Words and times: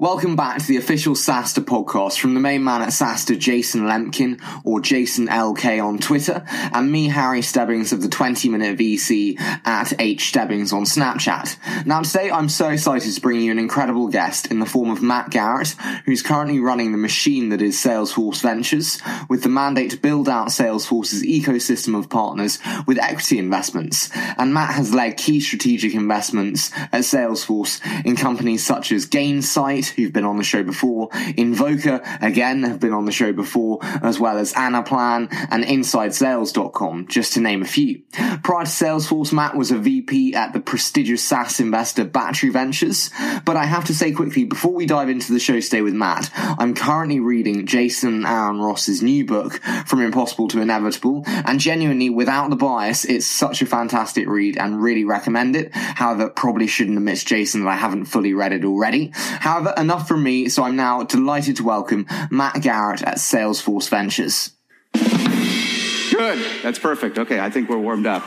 Welcome 0.00 0.34
back 0.34 0.60
to 0.60 0.66
the 0.66 0.78
official 0.78 1.14
SaaStr 1.14 1.62
podcast 1.62 2.18
from 2.18 2.32
the 2.32 2.40
main 2.40 2.64
man 2.64 2.80
at 2.80 2.88
SaaStr, 2.88 3.38
Jason 3.38 3.82
Lemkin, 3.82 4.40
or 4.64 4.80
Jason 4.80 5.26
LK 5.26 5.84
on 5.84 5.98
Twitter, 5.98 6.42
and 6.48 6.90
me, 6.90 7.08
Harry 7.08 7.42
Stebbings 7.42 7.92
of 7.92 8.00
the 8.00 8.08
20 8.08 8.48
Minute 8.48 8.78
VC 8.78 9.38
at 9.38 9.92
H 10.00 10.30
Stebbings 10.30 10.72
on 10.72 10.84
Snapchat. 10.84 11.84
Now 11.84 12.00
today 12.00 12.30
I'm 12.30 12.48
so 12.48 12.70
excited 12.70 13.12
to 13.12 13.20
bring 13.20 13.42
you 13.42 13.52
an 13.52 13.58
incredible 13.58 14.08
guest 14.08 14.46
in 14.46 14.58
the 14.58 14.64
form 14.64 14.88
of 14.88 15.02
Matt 15.02 15.30
Garratt, 15.30 15.78
who's 16.06 16.22
currently 16.22 16.60
running 16.60 16.92
the 16.92 16.98
machine 16.98 17.50
that 17.50 17.60
is 17.60 17.76
Salesforce 17.76 18.40
Ventures, 18.40 19.02
with 19.28 19.42
the 19.42 19.50
mandate 19.50 19.90
to 19.90 19.98
build 19.98 20.30
out 20.30 20.48
Salesforce's 20.48 21.22
ecosystem 21.24 21.94
of 21.94 22.08
partners 22.08 22.58
with 22.86 22.98
equity 22.98 23.38
investments. 23.38 24.08
And 24.38 24.54
Matt 24.54 24.76
has 24.76 24.94
led 24.94 25.18
key 25.18 25.40
strategic 25.40 25.92
investments 25.92 26.72
at 26.74 27.02
Salesforce 27.02 27.82
in 28.06 28.16
companies 28.16 28.64
such 28.64 28.92
as 28.92 29.06
Gainsight, 29.06 29.89
who've 29.90 30.12
been 30.12 30.24
on 30.24 30.36
the 30.36 30.44
show 30.44 30.62
before, 30.62 31.08
Invoca, 31.10 32.22
again, 32.22 32.62
have 32.62 32.80
been 32.80 32.92
on 32.92 33.04
the 33.04 33.12
show 33.12 33.32
before, 33.32 33.78
as 33.82 34.18
well 34.18 34.38
as 34.38 34.52
Anaplan 34.54 35.28
and 35.50 35.64
InsideSales.com, 35.64 37.06
just 37.08 37.34
to 37.34 37.40
name 37.40 37.62
a 37.62 37.66
few. 37.66 38.02
Prior 38.42 38.64
to 38.64 38.70
Salesforce, 38.70 39.32
Matt 39.32 39.56
was 39.56 39.70
a 39.70 39.78
VP 39.78 40.34
at 40.34 40.52
the 40.52 40.60
prestigious 40.60 41.22
SaaS 41.22 41.60
investor 41.60 42.04
Battery 42.04 42.50
Ventures. 42.50 43.10
But 43.44 43.56
I 43.56 43.64
have 43.64 43.84
to 43.86 43.94
say 43.94 44.12
quickly, 44.12 44.44
before 44.44 44.72
we 44.72 44.86
dive 44.86 45.08
into 45.08 45.32
the 45.32 45.40
show 45.40 45.60
stay 45.60 45.82
with 45.82 45.94
Matt, 45.94 46.30
I'm 46.34 46.74
currently 46.74 47.20
reading 47.20 47.66
Jason 47.66 48.26
Aaron 48.26 48.60
Ross's 48.60 49.02
new 49.02 49.24
book, 49.24 49.60
From 49.86 50.02
Impossible 50.02 50.48
to 50.48 50.60
Inevitable, 50.60 51.24
and 51.26 51.60
genuinely, 51.60 52.10
without 52.10 52.50
the 52.50 52.56
bias, 52.56 53.04
it's 53.04 53.26
such 53.26 53.62
a 53.62 53.66
fantastic 53.66 54.26
read 54.28 54.56
and 54.58 54.82
really 54.82 55.04
recommend 55.04 55.56
it. 55.56 55.74
However, 55.74 56.28
probably 56.28 56.66
shouldn't 56.66 56.96
have 56.96 57.04
missed 57.04 57.26
Jason 57.26 57.64
that 57.64 57.70
I 57.70 57.76
haven't 57.76 58.06
fully 58.06 58.34
read 58.34 58.52
it 58.52 58.64
already. 58.64 59.12
However, 59.14 59.72
enough 59.80 60.06
from 60.06 60.22
me, 60.22 60.48
so 60.48 60.62
I'm 60.62 60.76
now 60.76 61.02
delighted 61.02 61.56
to 61.56 61.64
welcome 61.64 62.06
Matt 62.30 62.56
Garratt 62.56 63.06
at 63.06 63.16
Salesforce 63.16 63.88
Ventures. 63.88 64.52
Good. 64.92 66.44
That's 66.62 66.78
perfect. 66.78 67.18
Okay, 67.18 67.40
I 67.40 67.50
think 67.50 67.68
we're 67.68 67.78
warmed 67.78 68.06
up. 68.06 68.22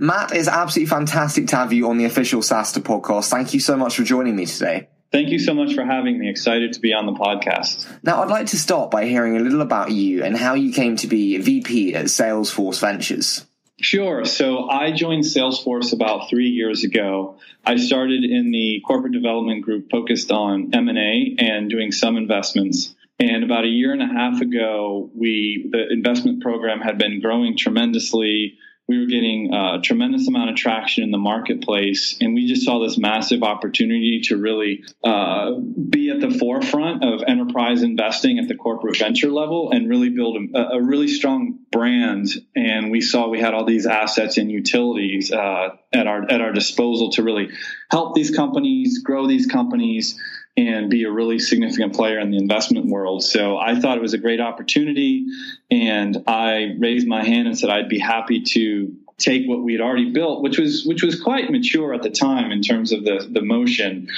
Matt, 0.00 0.32
it's 0.32 0.48
absolutely 0.48 0.88
fantastic 0.88 1.48
to 1.48 1.56
have 1.56 1.72
you 1.72 1.88
on 1.88 1.98
the 1.98 2.04
official 2.04 2.40
SaaStr 2.40 2.82
podcast. 2.82 3.30
Thank 3.30 3.54
you 3.54 3.60
so 3.60 3.76
much 3.76 3.96
for 3.96 4.04
joining 4.04 4.36
me 4.36 4.46
today. 4.46 4.88
Thank 5.10 5.30
you 5.30 5.38
so 5.38 5.54
much 5.54 5.74
for 5.74 5.84
having 5.84 6.18
me. 6.18 6.28
Excited 6.28 6.74
to 6.74 6.80
be 6.80 6.92
on 6.92 7.06
the 7.06 7.12
podcast. 7.12 7.86
Now, 8.02 8.22
I'd 8.22 8.28
like 8.28 8.48
to 8.48 8.58
start 8.58 8.90
by 8.90 9.06
hearing 9.06 9.36
a 9.36 9.40
little 9.40 9.62
about 9.62 9.90
you 9.90 10.22
and 10.22 10.36
how 10.36 10.54
you 10.54 10.72
came 10.72 10.96
to 10.96 11.06
be 11.06 11.38
VP 11.38 11.94
at 11.94 12.06
Salesforce 12.06 12.80
Ventures. 12.80 13.46
Sure. 13.80 14.24
So 14.24 14.68
I 14.68 14.90
joined 14.90 15.22
Salesforce 15.22 15.92
about 15.92 16.28
three 16.28 16.48
years 16.48 16.82
ago. 16.82 17.36
I 17.64 17.76
started 17.76 18.24
in 18.24 18.50
the 18.50 18.82
corporate 18.84 19.12
development 19.12 19.62
group 19.62 19.88
focused 19.90 20.32
on 20.32 20.74
M&A 20.74 21.36
and 21.38 21.70
doing 21.70 21.92
some 21.92 22.16
investments. 22.16 22.94
And 23.20 23.44
about 23.44 23.64
a 23.64 23.68
year 23.68 23.92
and 23.92 24.02
a 24.02 24.06
half 24.06 24.40
ago, 24.40 25.10
we 25.14 25.68
the 25.70 25.92
investment 25.92 26.42
program 26.42 26.80
had 26.80 26.98
been 26.98 27.20
growing 27.20 27.56
tremendously 27.56 28.58
we 28.88 28.98
were 28.98 29.06
getting 29.06 29.52
a 29.52 29.80
tremendous 29.82 30.26
amount 30.28 30.48
of 30.48 30.56
traction 30.56 31.04
in 31.04 31.10
the 31.10 31.18
marketplace, 31.18 32.16
and 32.22 32.34
we 32.34 32.46
just 32.46 32.64
saw 32.64 32.82
this 32.82 32.96
massive 32.96 33.42
opportunity 33.42 34.22
to 34.24 34.38
really 34.38 34.82
uh, 35.04 35.52
be 35.52 36.10
at 36.10 36.20
the 36.20 36.30
forefront 36.30 37.04
of 37.04 37.22
enterprise 37.28 37.82
investing 37.82 38.38
at 38.38 38.48
the 38.48 38.54
corporate 38.54 38.96
venture 38.96 39.30
level 39.30 39.70
and 39.72 39.90
really 39.90 40.08
build 40.08 40.38
a, 40.54 40.58
a 40.76 40.82
really 40.82 41.08
strong 41.08 41.58
brand. 41.70 42.28
And 42.56 42.90
we 42.90 43.02
saw 43.02 43.28
we 43.28 43.40
had 43.40 43.52
all 43.52 43.66
these 43.66 43.86
assets 43.86 44.38
and 44.38 44.50
utilities 44.50 45.30
uh, 45.32 45.76
at 45.92 46.06
our 46.06 46.30
at 46.30 46.40
our 46.40 46.52
disposal 46.52 47.10
to 47.12 47.22
really 47.22 47.50
help 47.90 48.14
these 48.14 48.30
companies 48.30 49.00
grow 49.00 49.26
these 49.26 49.46
companies 49.46 50.18
and 50.58 50.90
be 50.90 51.04
a 51.04 51.10
really 51.10 51.38
significant 51.38 51.94
player 51.94 52.18
in 52.18 52.32
the 52.32 52.36
investment 52.36 52.86
world. 52.86 53.22
So 53.22 53.56
I 53.56 53.78
thought 53.78 53.96
it 53.96 54.00
was 54.00 54.12
a 54.12 54.18
great 54.18 54.40
opportunity, 54.40 55.26
and 55.70 56.24
I 56.26 56.74
raised 56.78 57.06
my 57.06 57.24
hand 57.24 57.46
and 57.46 57.56
said 57.56 57.70
I'd 57.70 57.88
be 57.88 58.00
happy 58.00 58.42
to 58.42 58.92
take 59.18 59.46
what 59.46 59.62
we 59.62 59.72
had 59.72 59.80
already 59.80 60.10
built, 60.10 60.42
which 60.42 60.58
was 60.58 60.84
which 60.84 61.02
was 61.02 61.20
quite 61.20 61.50
mature 61.50 61.94
at 61.94 62.02
the 62.02 62.10
time 62.10 62.50
in 62.50 62.60
terms 62.60 62.90
of 62.90 63.04
the 63.04 63.28
the 63.30 63.42
motion, 63.42 64.08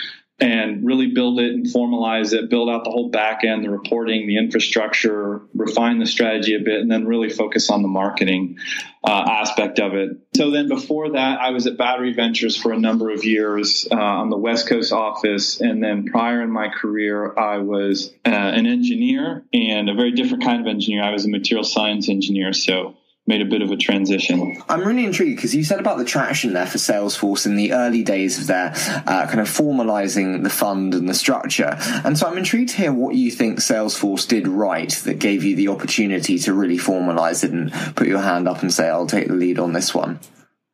and 0.41 0.87
really 0.87 1.13
build 1.13 1.39
it 1.39 1.53
and 1.53 1.67
formalize 1.67 2.33
it, 2.33 2.49
build 2.49 2.71
out 2.71 2.85
the 2.85 2.91
whole 2.91 3.11
back 3.11 3.45
end, 3.45 3.65
the 3.65 3.71
reporting, 3.71 4.27
the 4.27 4.39
infrastructure, 4.39 5.43
refine 5.55 5.99
the 5.99 6.07
strategy 6.07 6.55
a 6.55 6.61
bit, 6.61 6.81
and 6.81 6.91
then 6.91 7.07
really 7.07 7.29
focus 7.29 7.69
on 7.71 7.83
the 7.83 7.89
marketing 7.89 8.59
uh, 9.05 9.25
aspect 9.29 9.79
of 9.79 9.95
it. 9.95 10.11
So 10.37 10.51
then 10.51 10.69
before 10.69 11.11
that, 11.11 11.41
I 11.41 11.51
was 11.51 11.67
at 11.67 11.77
Battery 11.77 12.13
Ventures 12.13 12.57
for 12.57 12.73
a 12.73 12.79
number 12.79 13.11
of 13.11 13.25
years 13.25 13.87
uh, 13.91 13.97
on 13.97 14.31
the 14.31 14.37
West 14.37 14.69
Coast 14.69 14.93
office. 14.93 15.61
And 15.61 15.83
then 15.83 16.07
prior 16.07 16.43
in 16.43 16.51
my 16.51 16.69
career, 16.69 17.39
I 17.39 17.59
was 17.59 18.11
uh, 18.25 18.31
an 18.31 18.67
engineer 18.67 19.45
and 19.53 19.89
a 19.91 19.95
very 19.95 20.13
different 20.13 20.45
kind 20.45 20.61
of 20.61 20.67
engineer. 20.67 21.03
I 21.03 21.13
was 21.13 21.25
a 21.25 21.29
material 21.29 21.65
science 21.65 22.09
engineer. 22.09 22.53
So 22.53 22.97
made 23.27 23.41
a 23.41 23.45
bit 23.45 23.63
of 23.63 23.71
a 23.71 23.77
transition. 23.77 24.61
I'm 24.69 24.81
really 24.81 25.05
intrigued 25.05 25.37
because 25.37 25.55
you 25.55 25.63
said 25.63 25.79
about 25.79 25.99
the 25.99 26.05
traction 26.05 26.53
there 26.53 26.67
for 26.67 26.79
Salesforce 26.79 27.47
in 27.47 27.55
the 27.55 27.73
early 27.73 28.03
days 28.03 28.39
of 28.41 28.47
their 28.49 28.73
uh, 28.75 29.27
kind 29.27 29.41
of 29.41 29.49
formalizing 29.49 30.43
the 30.43 30.51
fund 30.51 30.95
and 30.95 31.09
the 31.09 31.15
structure. 31.15 31.77
And 32.05 32.19
so 32.19 32.27
I'm 32.27 32.39
intrigued 32.39 32.71
to 32.71 32.77
hear 32.77 32.93
what 32.93 33.15
you 33.15 33.31
think 33.31 33.59
Salesforce 33.59 34.27
did 34.27 34.49
right 34.49 34.91
that 35.05 35.21
gave 35.21 35.45
you 35.45 35.55
the 35.55 35.69
opportunity 35.69 36.39
to 36.41 36.53
really 36.53 36.79
formalize 36.79 37.45
it 37.45 37.53
and 37.53 37.73
put 37.95 38.09
your 38.09 38.21
hand 38.21 38.49
up 38.49 38.63
and 38.63 38.73
say, 38.73 38.89
I'll 38.89 39.07
take 39.07 39.29
the 39.29 39.35
lead 39.35 39.59
on 39.59 39.75
this 39.75 39.95
one. 39.95 40.19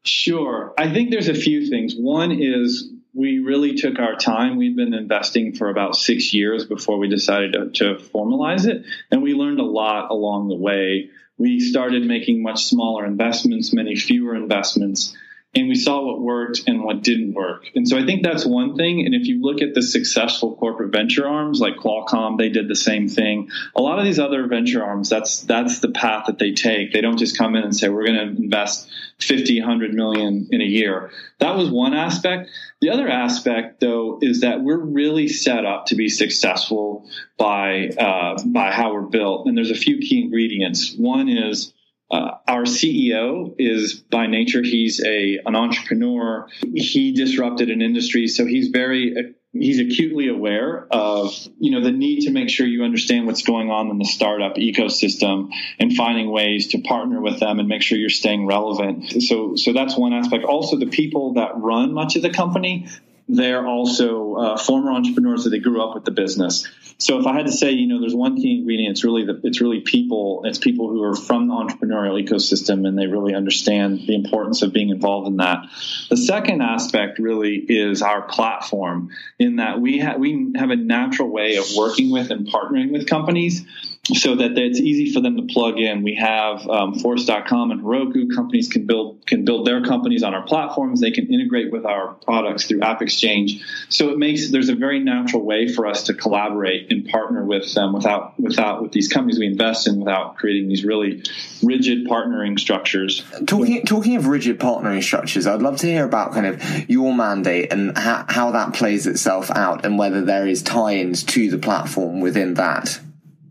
Sure. 0.04 0.72
I 0.78 0.90
think 0.92 1.10
there's 1.10 1.28
a 1.28 1.34
few 1.34 1.68
things. 1.68 1.94
One 1.94 2.30
is 2.30 2.90
we 3.12 3.38
really 3.40 3.74
took 3.74 3.98
our 3.98 4.14
time. 4.14 4.56
We'd 4.56 4.76
been 4.76 4.94
investing 4.94 5.54
for 5.54 5.68
about 5.68 5.96
six 5.96 6.32
years 6.32 6.64
before 6.64 6.98
we 6.98 7.08
decided 7.08 7.54
to, 7.54 7.70
to 7.70 8.02
formalize 8.02 8.66
it. 8.66 8.84
And 9.10 9.22
we 9.22 9.34
learned 9.34 9.58
a 9.58 9.64
lot 9.64 10.10
along 10.10 10.48
the 10.48 10.56
way 10.56 11.10
we 11.38 11.60
started 11.60 12.04
making 12.04 12.42
much 12.42 12.64
smaller 12.64 13.04
investments, 13.04 13.72
many 13.72 13.96
fewer 13.96 14.34
investments, 14.34 15.16
and 15.56 15.68
we 15.68 15.74
saw 15.74 16.04
what 16.04 16.20
worked 16.20 16.64
and 16.66 16.84
what 16.84 17.02
didn't 17.02 17.32
work. 17.32 17.70
And 17.74 17.88
so 17.88 17.96
I 17.96 18.04
think 18.04 18.22
that's 18.22 18.44
one 18.44 18.76
thing. 18.76 19.06
And 19.06 19.14
if 19.14 19.26
you 19.26 19.40
look 19.40 19.62
at 19.62 19.74
the 19.74 19.82
successful 19.82 20.54
corporate 20.54 20.92
venture 20.92 21.26
arms 21.26 21.60
like 21.60 21.76
Qualcomm, 21.76 22.36
they 22.36 22.50
did 22.50 22.68
the 22.68 22.76
same 22.76 23.08
thing. 23.08 23.48
A 23.74 23.80
lot 23.80 23.98
of 23.98 24.04
these 24.04 24.18
other 24.18 24.46
venture 24.46 24.84
arms, 24.84 25.08
that's 25.08 25.40
that's 25.40 25.80
the 25.80 25.90
path 25.90 26.26
that 26.26 26.38
they 26.38 26.52
take. 26.52 26.92
They 26.92 27.00
don't 27.00 27.18
just 27.18 27.38
come 27.38 27.56
in 27.56 27.64
and 27.64 27.74
say 27.74 27.88
we're 27.88 28.04
going 28.04 28.36
to 28.36 28.42
invest 28.42 28.90
50, 29.18 29.60
100 29.60 29.94
million 29.94 30.48
in 30.50 30.60
a 30.60 30.64
year. 30.64 31.10
That 31.38 31.56
was 31.56 31.70
one 31.70 31.94
aspect. 31.94 32.50
The 32.82 32.90
other 32.90 33.08
aspect, 33.08 33.80
though, 33.80 34.18
is 34.20 34.42
that 34.42 34.60
we're 34.60 34.76
really 34.76 35.28
set 35.28 35.64
up 35.64 35.86
to 35.86 35.94
be 35.94 36.10
successful 36.10 37.08
by 37.38 37.88
uh, 37.88 38.42
by 38.44 38.72
how 38.72 38.92
we're 38.92 39.08
built. 39.08 39.46
And 39.46 39.56
there's 39.56 39.70
a 39.70 39.74
few 39.74 39.98
key 39.98 40.20
ingredients. 40.20 40.94
One 40.94 41.30
is 41.30 41.72
uh, 42.10 42.38
our 42.46 42.62
CEO 42.62 43.54
is 43.58 43.94
by 43.94 44.26
nature 44.26 44.62
he's 44.62 45.02
a 45.04 45.40
an 45.44 45.56
entrepreneur. 45.56 46.46
He 46.74 47.12
disrupted 47.12 47.70
an 47.70 47.82
industry, 47.82 48.28
so 48.28 48.46
he's 48.46 48.68
very 48.68 49.34
he's 49.52 49.80
acutely 49.80 50.28
aware 50.28 50.86
of 50.90 51.34
you 51.58 51.72
know 51.72 51.80
the 51.82 51.90
need 51.90 52.20
to 52.22 52.30
make 52.30 52.48
sure 52.48 52.64
you 52.64 52.84
understand 52.84 53.26
what's 53.26 53.42
going 53.42 53.70
on 53.70 53.90
in 53.90 53.98
the 53.98 54.04
startup 54.04 54.54
ecosystem 54.54 55.50
and 55.80 55.94
finding 55.94 56.30
ways 56.30 56.68
to 56.68 56.80
partner 56.80 57.20
with 57.20 57.40
them 57.40 57.58
and 57.58 57.68
make 57.68 57.82
sure 57.82 57.98
you're 57.98 58.08
staying 58.08 58.46
relevant. 58.46 59.22
So 59.22 59.56
so 59.56 59.72
that's 59.72 59.96
one 59.96 60.12
aspect. 60.12 60.44
Also, 60.44 60.78
the 60.78 60.86
people 60.86 61.34
that 61.34 61.56
run 61.56 61.92
much 61.92 62.14
of 62.14 62.22
the 62.22 62.30
company 62.30 62.86
they're 63.28 63.66
also 63.66 64.34
uh, 64.34 64.56
former 64.56 64.92
entrepreneurs 64.92 65.44
that 65.44 65.50
they 65.50 65.58
grew 65.58 65.82
up 65.82 65.94
with 65.94 66.04
the 66.04 66.10
business. 66.10 66.66
So 66.98 67.18
if 67.20 67.26
I 67.26 67.34
had 67.34 67.46
to 67.46 67.52
say, 67.52 67.72
you 67.72 67.88
know, 67.88 68.00
there's 68.00 68.14
one 68.14 68.36
key 68.36 68.58
ingredient, 68.58 68.92
it's 68.92 69.04
really 69.04 69.26
the, 69.26 69.38
it's 69.44 69.60
really 69.60 69.80
people. 69.80 70.42
It's 70.44 70.58
people 70.58 70.88
who 70.88 71.02
are 71.02 71.14
from 71.14 71.48
the 71.48 71.54
entrepreneurial 71.54 72.22
ecosystem 72.22 72.86
and 72.86 72.96
they 72.96 73.06
really 73.06 73.34
understand 73.34 74.06
the 74.06 74.14
importance 74.14 74.62
of 74.62 74.72
being 74.72 74.88
involved 74.88 75.28
in 75.28 75.36
that. 75.36 75.66
The 76.08 76.16
second 76.16 76.62
aspect 76.62 77.18
really 77.18 77.56
is 77.56 78.00
our 78.00 78.22
platform 78.22 79.10
in 79.38 79.56
that 79.56 79.80
we 79.80 79.98
have 79.98 80.18
we 80.18 80.52
have 80.56 80.70
a 80.70 80.76
natural 80.76 81.28
way 81.28 81.56
of 81.56 81.66
working 81.76 82.10
with 82.10 82.30
and 82.30 82.46
partnering 82.46 82.92
with 82.92 83.06
companies 83.06 83.66
so 84.14 84.36
that 84.36 84.56
it's 84.56 84.78
easy 84.78 85.12
for 85.12 85.20
them 85.20 85.36
to 85.36 85.52
plug 85.52 85.78
in. 85.78 86.02
We 86.02 86.14
have 86.14 86.66
um, 86.68 86.94
Force.com 86.94 87.72
and 87.72 87.82
Heroku. 87.82 88.34
Companies 88.34 88.68
can 88.68 88.86
build 88.86 89.26
can 89.26 89.44
build 89.44 89.66
their 89.66 89.82
companies 89.82 90.22
on 90.22 90.34
our 90.34 90.42
platforms. 90.42 91.00
They 91.00 91.10
can 91.10 91.32
integrate 91.32 91.72
with 91.72 91.84
our 91.84 92.14
products 92.14 92.66
through 92.66 92.82
App 92.82 93.02
Exchange. 93.02 93.64
So 93.88 94.10
it 94.10 94.18
makes 94.18 94.50
there's 94.50 94.68
a 94.68 94.76
very 94.76 95.00
natural 95.00 95.42
way 95.42 95.68
for 95.68 95.86
us 95.86 96.04
to 96.04 96.14
collaborate 96.14 96.92
and 96.92 97.08
partner 97.08 97.44
with 97.44 97.74
them 97.74 97.92
without 97.92 98.38
without 98.38 98.82
with 98.82 98.92
these 98.92 99.08
companies 99.08 99.38
we 99.38 99.46
invest 99.46 99.88
in 99.88 99.98
without 99.98 100.36
creating 100.36 100.68
these 100.68 100.84
really 100.84 101.24
rigid 101.62 102.06
partnering 102.06 102.58
structures. 102.60 103.24
Talking 103.46 103.84
talking 103.84 104.16
of 104.16 104.28
rigid 104.28 104.60
partnering 104.60 105.02
structures, 105.02 105.46
I'd 105.46 105.62
love 105.62 105.78
to 105.78 105.86
hear 105.86 106.04
about 106.04 106.32
kind 106.32 106.46
of 106.46 106.88
your 106.88 107.12
mandate 107.12 107.72
and 107.72 107.96
how, 107.98 108.24
how 108.28 108.50
that 108.52 108.74
plays 108.74 109.06
itself 109.06 109.50
out, 109.50 109.84
and 109.84 109.98
whether 109.98 110.24
there 110.24 110.46
is 110.46 110.62
tie-ins 110.62 111.24
to 111.24 111.50
the 111.50 111.58
platform 111.58 112.20
within 112.20 112.54
that. 112.54 113.00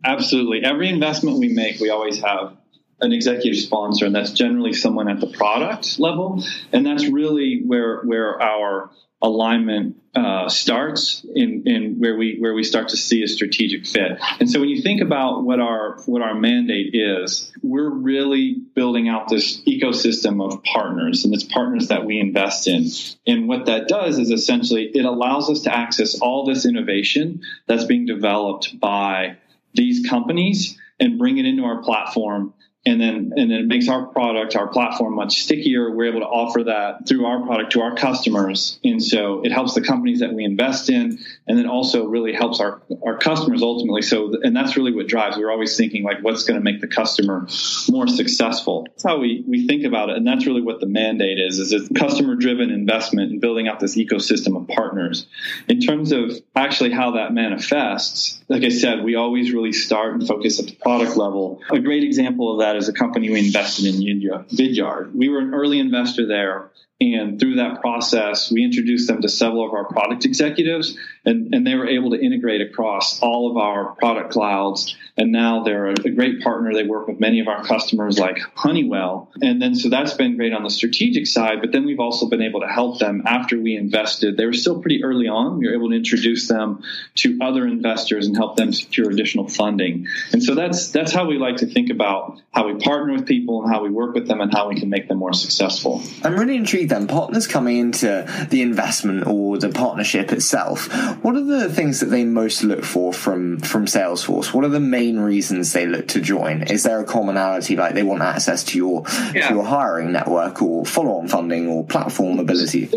Absolutely. 0.06 0.63
Every 0.63 0.90
investment 0.90 1.40
we 1.40 1.50
make, 1.50 1.80
we 1.80 1.90
always 1.90 2.22
have 2.22 2.56
an 3.02 3.12
executive 3.12 3.60
sponsor, 3.60 4.06
and 4.06 4.16
that's 4.16 4.31
generally 4.31 4.72
someone 4.74 5.10
at 5.10 5.19
the 5.19 5.28
product 5.28 6.00
level, 6.00 6.44
and 6.72 6.86
that's 6.86 7.07
really 7.07 7.62
where 7.66 8.02
where 8.04 8.42
our 8.42 8.92
alignment 9.22 9.96
uh, 10.13 10.48
starts 10.48 11.25
in, 11.36 11.63
in 11.66 11.96
where 12.00 12.16
we 12.16 12.38
where 12.40 12.54
we 12.54 12.63
start 12.63 12.90
to 12.90 12.98
see 12.98 13.24
a 13.24 13.28
strategic 13.28 13.88
fit. 13.88 14.19
And 14.40 14.50
so 14.50 14.60
when 14.60 14.69
you 14.69 14.81
think 14.81 15.02
about 15.02 15.44
what 15.44 15.60
our 15.60 16.00
what 16.06 16.22
our 16.22 16.36
mandate 16.36 16.94
is, 16.94 17.52
we're 17.63 17.90
really 17.90 18.54
building 18.54 19.10
out 19.10 19.28
this 19.28 19.60
ecosystem 19.62 20.44
of 20.46 20.63
partners, 20.63 21.25
and 21.25 21.34
it's 21.34 21.44
partners 21.44 21.88
that 21.88 22.06
we 22.06 22.19
invest 22.19 22.68
in. 22.68 22.86
And 23.25 23.48
what 23.48 23.66
that 23.66 23.88
does 23.88 24.19
is 24.19 24.30
essentially 24.30 24.84
it 24.94 25.06
allows 25.06 25.50
us 25.50 25.62
to 25.62 25.75
access 25.75 26.19
all 26.19 26.46
this 26.46 26.66
innovation 26.66 27.42
that's 27.66 27.86
being 27.86 28.06
developed 28.06 28.80
by 28.80 29.38
these 29.75 30.07
companies 30.07 30.77
and 31.00 31.18
bring 31.18 31.38
it 31.38 31.45
into 31.45 31.63
our 31.63 31.81
platform 31.83 32.54
and 32.86 33.02
then 33.02 33.34
and 33.36 33.50
then 33.50 33.60
it 33.60 33.66
makes 33.66 33.88
our 33.88 34.06
product 34.06 34.56
our 34.56 34.68
platform 34.68 35.16
much 35.16 35.42
stickier. 35.42 35.90
We're 35.90 36.10
able 36.10 36.20
to 36.20 36.28
offer 36.28 36.64
that 36.66 37.08
through 37.08 37.26
our 37.26 37.44
product 37.44 37.72
to 37.74 37.82
our 37.82 37.96
customers. 37.96 38.80
And 38.84 39.04
so 39.04 39.44
it 39.44 39.52
helps 39.52 39.74
the 39.74 39.82
companies 39.82 40.20
that 40.20 40.34
we 40.34 40.44
invest 40.44 40.90
in 40.90 41.18
and 41.48 41.58
then 41.58 41.68
also 41.68 42.06
really 42.06 42.34
helps 42.34 42.60
our 42.60 42.82
our 43.04 43.18
customers 43.18 43.64
ultimately. 43.64 44.04
So 44.04 44.36
and 44.44 44.56
that's 44.56 44.78
really 44.78 44.94
what 44.94 45.08
drives. 45.08 45.36
We're 45.38 45.52
always 45.52 45.76
thinking 45.76 46.04
like 46.04 46.20
what's 46.22 46.44
going 46.44 46.60
to 46.60 46.64
make 46.64 46.80
the 46.80 46.88
customer 46.88 47.48
more 47.90 48.08
successful? 48.08 48.86
That's 48.92 49.04
how 49.04 49.18
we 49.18 49.44
we 49.48 49.66
think 49.68 49.84
about 49.84 50.10
it 50.10 50.18
and 50.18 50.28
that's 50.28 50.46
really 50.46 50.62
what 50.62 50.80
the 50.80 50.88
mandate 50.88 51.40
is 51.40 51.58
is 51.58 51.72
it's 51.72 51.90
customer 51.98 52.36
driven 52.36 52.70
investment 52.70 53.31
and 53.31 53.42
building 53.42 53.68
out 53.68 53.80
this 53.80 53.98
ecosystem 53.98 54.56
of 54.62 54.68
partners. 54.68 55.26
In 55.68 55.80
terms 55.80 56.12
of 56.12 56.31
actually 56.56 56.92
how 56.92 57.12
that 57.12 57.34
manifests 57.34 58.40
like 58.48 58.64
i 58.64 58.70
said 58.70 59.04
we 59.04 59.16
always 59.16 59.52
really 59.52 59.74
start 59.74 60.14
and 60.14 60.28
focus 60.28 60.60
at 60.60 60.68
the 60.68 60.76
product 60.76 61.18
level. 61.18 61.62
A 61.72 61.80
great 61.80 62.04
example 62.04 62.54
of 62.54 62.60
that 62.60 62.75
that 62.75 62.81
is 62.81 62.89
a 62.89 62.94
company 62.94 63.30
we 63.30 63.39
invested 63.39 63.86
in, 63.86 64.01
Vidyard. 64.01 65.16
We 65.16 65.30
were 65.30 65.39
an 65.39 65.54
early 65.54 65.80
investor 65.80 66.27
there. 66.27 66.72
And 67.01 67.42
through 67.42 67.56
that 67.56 67.81
process, 67.81 68.50
we 68.50 68.63
introduced 68.63 69.07
them 69.07 69.21
to 69.21 69.27
several 69.27 69.68
of 69.68 69.74
our 69.74 69.83
product 69.83 70.24
executives, 70.24 70.97
and, 71.25 71.53
and 71.53 71.68
they 71.68 71.75
were 71.75 71.88
able 71.88 72.12
to 72.12 72.21
integrate 72.21 72.62
across 72.62 73.21
all 73.21 73.51
of 73.51 73.57
our 73.57 73.95
product 73.95 74.31
clouds. 74.31 74.95
And 75.18 75.33
now 75.33 75.63
they're 75.63 75.88
a, 75.88 75.95
great 75.95 76.42
partner. 76.42 76.74
They 76.74 76.83
work 76.83 77.07
with 77.07 77.19
many 77.19 77.42
of 77.42 77.47
our 77.50 77.63
customers 77.65 78.18
like 78.18 78.39
Honeywell. 78.53 79.30
And 79.42 79.62
then 79.62 79.75
so 79.75 79.89
that's 79.89 80.13
been 80.13 80.38
great 80.38 80.53
on 80.53 80.63
the 80.63 80.69
strategic 80.69 81.27
side. 81.27 81.59
But 81.59 81.74
then 81.74 81.86
we've 81.86 82.00
also 82.00 82.30
been 82.30 82.42
able 82.42 82.62
to 82.62 82.68
help 82.68 83.00
them 83.00 83.24
after 83.25 83.59
we 83.59 83.75
invested. 83.75 84.38
They 84.38 84.45
were 84.45 84.53
still 84.53 84.80
pretty 84.81 85.03
early 85.03 85.27
on. 85.27 85.57
We 85.57 85.68
were 85.68 85.74
able 85.74 85.89
to 85.89 85.95
introduce 85.95 86.47
them 86.47 86.83
to 87.15 87.38
other 87.42 87.65
investors 87.65 88.27
and 88.27 88.36
help 88.36 88.56
them 88.56 88.71
secure 88.71 89.09
additional 89.09 89.50
funding. 89.50 90.07
And 90.31 90.44
so 90.44 90.56
that's 90.56 90.92
that's 90.92 91.12
how 91.12 91.27
we 91.27 91.38
like 91.38 91.57
to 91.57 91.65
think 91.65 91.89
about 91.89 92.42
how 92.51 92.68
we 92.68 92.75
partner 92.75 93.13
with 93.13 93.25
people 93.25 93.63
and 93.63 93.74
how 93.74 93.83
we 93.83 93.89
work 93.89 94.15
with 94.15 94.27
them 94.27 94.39
and 94.42 94.53
how 94.53 94.69
we 94.69 94.80
can 94.80 94.89
make 94.89 95.07
them 95.07 95.18
more 95.18 95.33
successful. 95.33 96.01
I'm 96.24 96.36
really 96.36 96.56
intrigued 96.56 96.85
then 96.86 97.08
partners 97.08 97.48
coming 97.48 97.78
into 97.78 98.48
the 98.50 98.62
investment 98.62 99.28
or 99.28 99.58
the 99.58 99.70
partnership 99.70 100.32
itself 100.32 100.90
what 101.22 101.36
are 101.36 101.44
the 101.44 101.70
things 101.72 102.00
that 102.00 102.08
they 102.08 102.24
most 102.24 102.64
look 102.64 102.84
for 102.84 103.14
from 103.14 103.60
from 103.60 103.86
salesforce? 103.86 104.54
What 104.54 104.64
are 104.64 104.70
the 104.70 104.80
main 104.80 105.20
reasons 105.20 105.74
they 105.74 105.88
look 105.88 106.08
to 106.10 106.22
join? 106.22 106.64
Is 106.64 106.84
there 106.84 107.00
a 107.00 107.06
commonality 107.06 107.76
like 107.76 107.94
they 107.94 108.04
want 108.04 108.22
access 108.22 108.64
to 108.66 108.78
your 108.78 109.04
yeah. 109.34 109.48
to 109.48 109.56
your 109.56 109.64
hiring 109.64 110.12
network 110.12 110.62
or 110.62 110.86
follow-on 110.86 111.28
funding 111.28 111.68
or 111.68 111.86
platform 111.86 112.40
ability? 112.40 112.90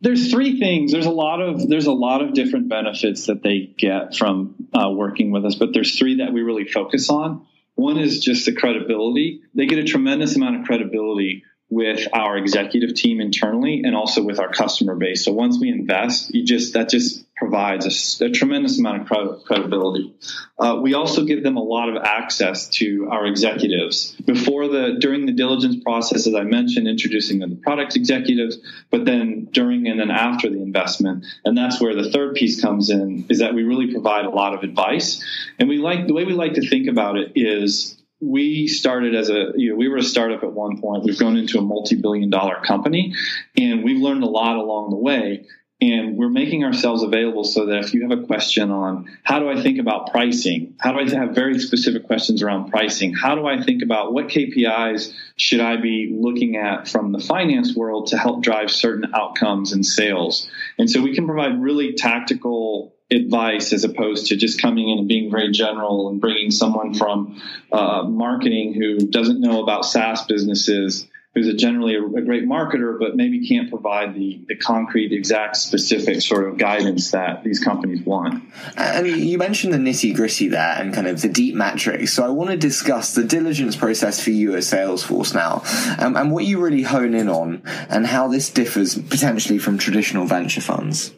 There's 0.00 0.30
three 0.30 0.58
things. 0.58 0.92
There's 0.92 1.06
a 1.06 1.10
lot 1.10 1.40
of 1.40 1.68
there's 1.68 1.86
a 1.86 1.92
lot 1.92 2.22
of 2.22 2.34
different 2.34 2.68
benefits 2.68 3.26
that 3.26 3.42
they 3.42 3.72
get 3.76 4.14
from 4.14 4.54
uh, 4.74 4.90
working 4.90 5.30
with 5.30 5.44
us 5.44 5.54
but 5.54 5.72
there's 5.72 5.98
three 5.98 6.16
that 6.16 6.32
we 6.32 6.42
really 6.42 6.66
focus 6.66 7.10
on. 7.10 7.46
One 7.76 7.98
is 7.98 8.20
just 8.20 8.46
the 8.46 8.52
credibility. 8.52 9.40
They 9.54 9.66
get 9.66 9.78
a 9.78 9.84
tremendous 9.84 10.36
amount 10.36 10.60
of 10.60 10.66
credibility 10.66 11.42
with 11.70 12.06
our 12.12 12.36
executive 12.36 12.94
team 12.94 13.20
internally 13.20 13.82
and 13.84 13.96
also 13.96 14.22
with 14.22 14.38
our 14.38 14.52
customer 14.52 14.94
base. 14.94 15.24
So 15.24 15.32
once 15.32 15.58
we 15.58 15.70
invest, 15.70 16.34
you 16.34 16.44
just 16.44 16.74
that 16.74 16.90
just 16.90 17.24
provides 17.34 18.20
a, 18.20 18.26
a 18.26 18.30
tremendous 18.30 18.78
amount 18.78 19.10
of 19.10 19.44
credibility. 19.44 20.14
Uh, 20.58 20.78
we 20.80 20.94
also 20.94 21.24
give 21.24 21.42
them 21.42 21.56
a 21.56 21.62
lot 21.62 21.88
of 21.88 21.96
access 22.02 22.68
to 22.68 23.08
our 23.10 23.26
executives 23.26 24.12
before 24.24 24.68
the 24.68 24.96
during 25.00 25.26
the 25.26 25.32
diligence 25.32 25.82
process, 25.82 26.26
as 26.26 26.34
I 26.34 26.42
mentioned, 26.44 26.86
introducing 26.86 27.40
them 27.40 27.50
to 27.50 27.56
product 27.56 27.96
executives, 27.96 28.58
but 28.90 29.04
then 29.04 29.48
during 29.50 29.88
and 29.88 29.98
then 29.98 30.10
after 30.10 30.48
the 30.50 30.62
investment, 30.62 31.24
and 31.44 31.56
that's 31.56 31.80
where 31.80 31.94
the 31.94 32.10
third 32.10 32.34
piece 32.34 32.60
comes 32.60 32.90
in 32.90 33.26
is 33.28 33.40
that 33.40 33.54
we 33.54 33.64
really 33.64 33.90
provide 33.90 34.26
a 34.26 34.30
lot 34.30 34.54
of 34.54 34.62
advice, 34.62 35.24
and 35.58 35.68
we 35.68 35.78
like 35.78 36.06
the 36.06 36.12
way 36.12 36.24
we 36.24 36.34
like 36.34 36.54
to 36.54 36.68
think 36.68 36.88
about 36.88 37.16
it 37.16 37.32
is 37.34 37.96
we 38.24 38.68
started 38.68 39.14
as 39.14 39.28
a 39.28 39.52
you 39.56 39.70
know 39.70 39.76
we 39.76 39.88
were 39.88 39.98
a 39.98 40.02
startup 40.02 40.42
at 40.42 40.52
one 40.52 40.80
point. 40.80 41.04
We've 41.04 41.18
grown 41.18 41.36
into 41.36 41.58
a 41.58 41.62
multi-billion 41.62 42.30
dollar 42.30 42.56
company 42.56 43.14
and 43.56 43.84
we've 43.84 44.00
learned 44.00 44.22
a 44.22 44.28
lot 44.28 44.56
along 44.56 44.90
the 44.90 44.96
way. 44.96 45.46
And 45.80 46.16
we're 46.16 46.30
making 46.30 46.64
ourselves 46.64 47.02
available 47.02 47.44
so 47.44 47.66
that 47.66 47.84
if 47.84 47.92
you 47.92 48.08
have 48.08 48.18
a 48.18 48.26
question 48.26 48.70
on 48.70 49.18
how 49.22 49.40
do 49.40 49.50
I 49.50 49.60
think 49.60 49.78
about 49.78 50.12
pricing, 50.12 50.76
how 50.78 50.92
do 50.92 51.00
I 51.00 51.18
have 51.18 51.34
very 51.34 51.58
specific 51.58 52.06
questions 52.06 52.42
around 52.42 52.70
pricing, 52.70 53.12
how 53.12 53.34
do 53.34 53.44
I 53.46 53.60
think 53.60 53.82
about 53.82 54.14
what 54.14 54.28
KPIs 54.28 55.12
should 55.36 55.60
I 55.60 55.76
be 55.76 56.16
looking 56.16 56.56
at 56.56 56.88
from 56.88 57.12
the 57.12 57.18
finance 57.18 57.74
world 57.74 58.06
to 58.08 58.16
help 58.16 58.42
drive 58.42 58.70
certain 58.70 59.12
outcomes 59.14 59.72
in 59.72 59.82
sales. 59.82 60.48
And 60.78 60.88
so 60.88 61.02
we 61.02 61.14
can 61.14 61.26
provide 61.26 61.60
really 61.60 61.94
tactical 61.94 62.93
advice 63.14 63.72
as 63.72 63.84
opposed 63.84 64.26
to 64.26 64.36
just 64.36 64.60
coming 64.60 64.88
in 64.88 64.98
and 64.98 65.08
being 65.08 65.30
very 65.30 65.50
general 65.50 66.08
and 66.08 66.20
bringing 66.20 66.50
someone 66.50 66.94
from 66.94 67.40
uh, 67.72 68.02
marketing 68.02 68.74
who 68.74 68.98
doesn't 68.98 69.40
know 69.40 69.62
about 69.62 69.84
SaaS 69.84 70.24
businesses 70.26 71.06
who's 71.34 71.48
a 71.48 71.54
generally 71.54 71.96
a, 71.96 72.02
a, 72.02 72.22
great 72.22 72.44
marketer, 72.44 72.98
but 72.98 73.16
maybe 73.16 73.46
can't 73.46 73.68
provide 73.68 74.14
the, 74.14 74.40
the 74.46 74.56
concrete, 74.56 75.12
exact, 75.12 75.56
specific 75.56 76.22
sort 76.22 76.48
of 76.48 76.56
guidance 76.56 77.10
that 77.10 77.42
these 77.42 77.58
companies 77.58 78.04
want. 78.06 78.44
And 78.76 79.06
you 79.06 79.36
mentioned 79.36 79.72
the 79.72 79.78
nitty 79.78 80.14
gritty 80.14 80.48
there 80.48 80.76
and 80.80 80.94
kind 80.94 81.08
of 81.08 81.20
the 81.20 81.28
deep 81.28 81.54
metrics. 81.54 82.12
So 82.12 82.24
I 82.24 82.28
want 82.28 82.50
to 82.50 82.56
discuss 82.56 83.14
the 83.14 83.24
diligence 83.24 83.74
process 83.74 84.22
for 84.22 84.30
you 84.30 84.54
at 84.54 84.62
Salesforce 84.62 85.34
now 85.34 85.64
um, 85.98 86.16
and 86.16 86.30
what 86.30 86.44
you 86.44 86.62
really 86.62 86.82
hone 86.82 87.14
in 87.14 87.28
on 87.28 87.62
and 87.88 88.06
how 88.06 88.28
this 88.28 88.50
differs 88.50 88.96
potentially 88.96 89.58
from 89.58 89.76
traditional 89.76 90.26
venture 90.26 90.60
funds. 90.60 91.12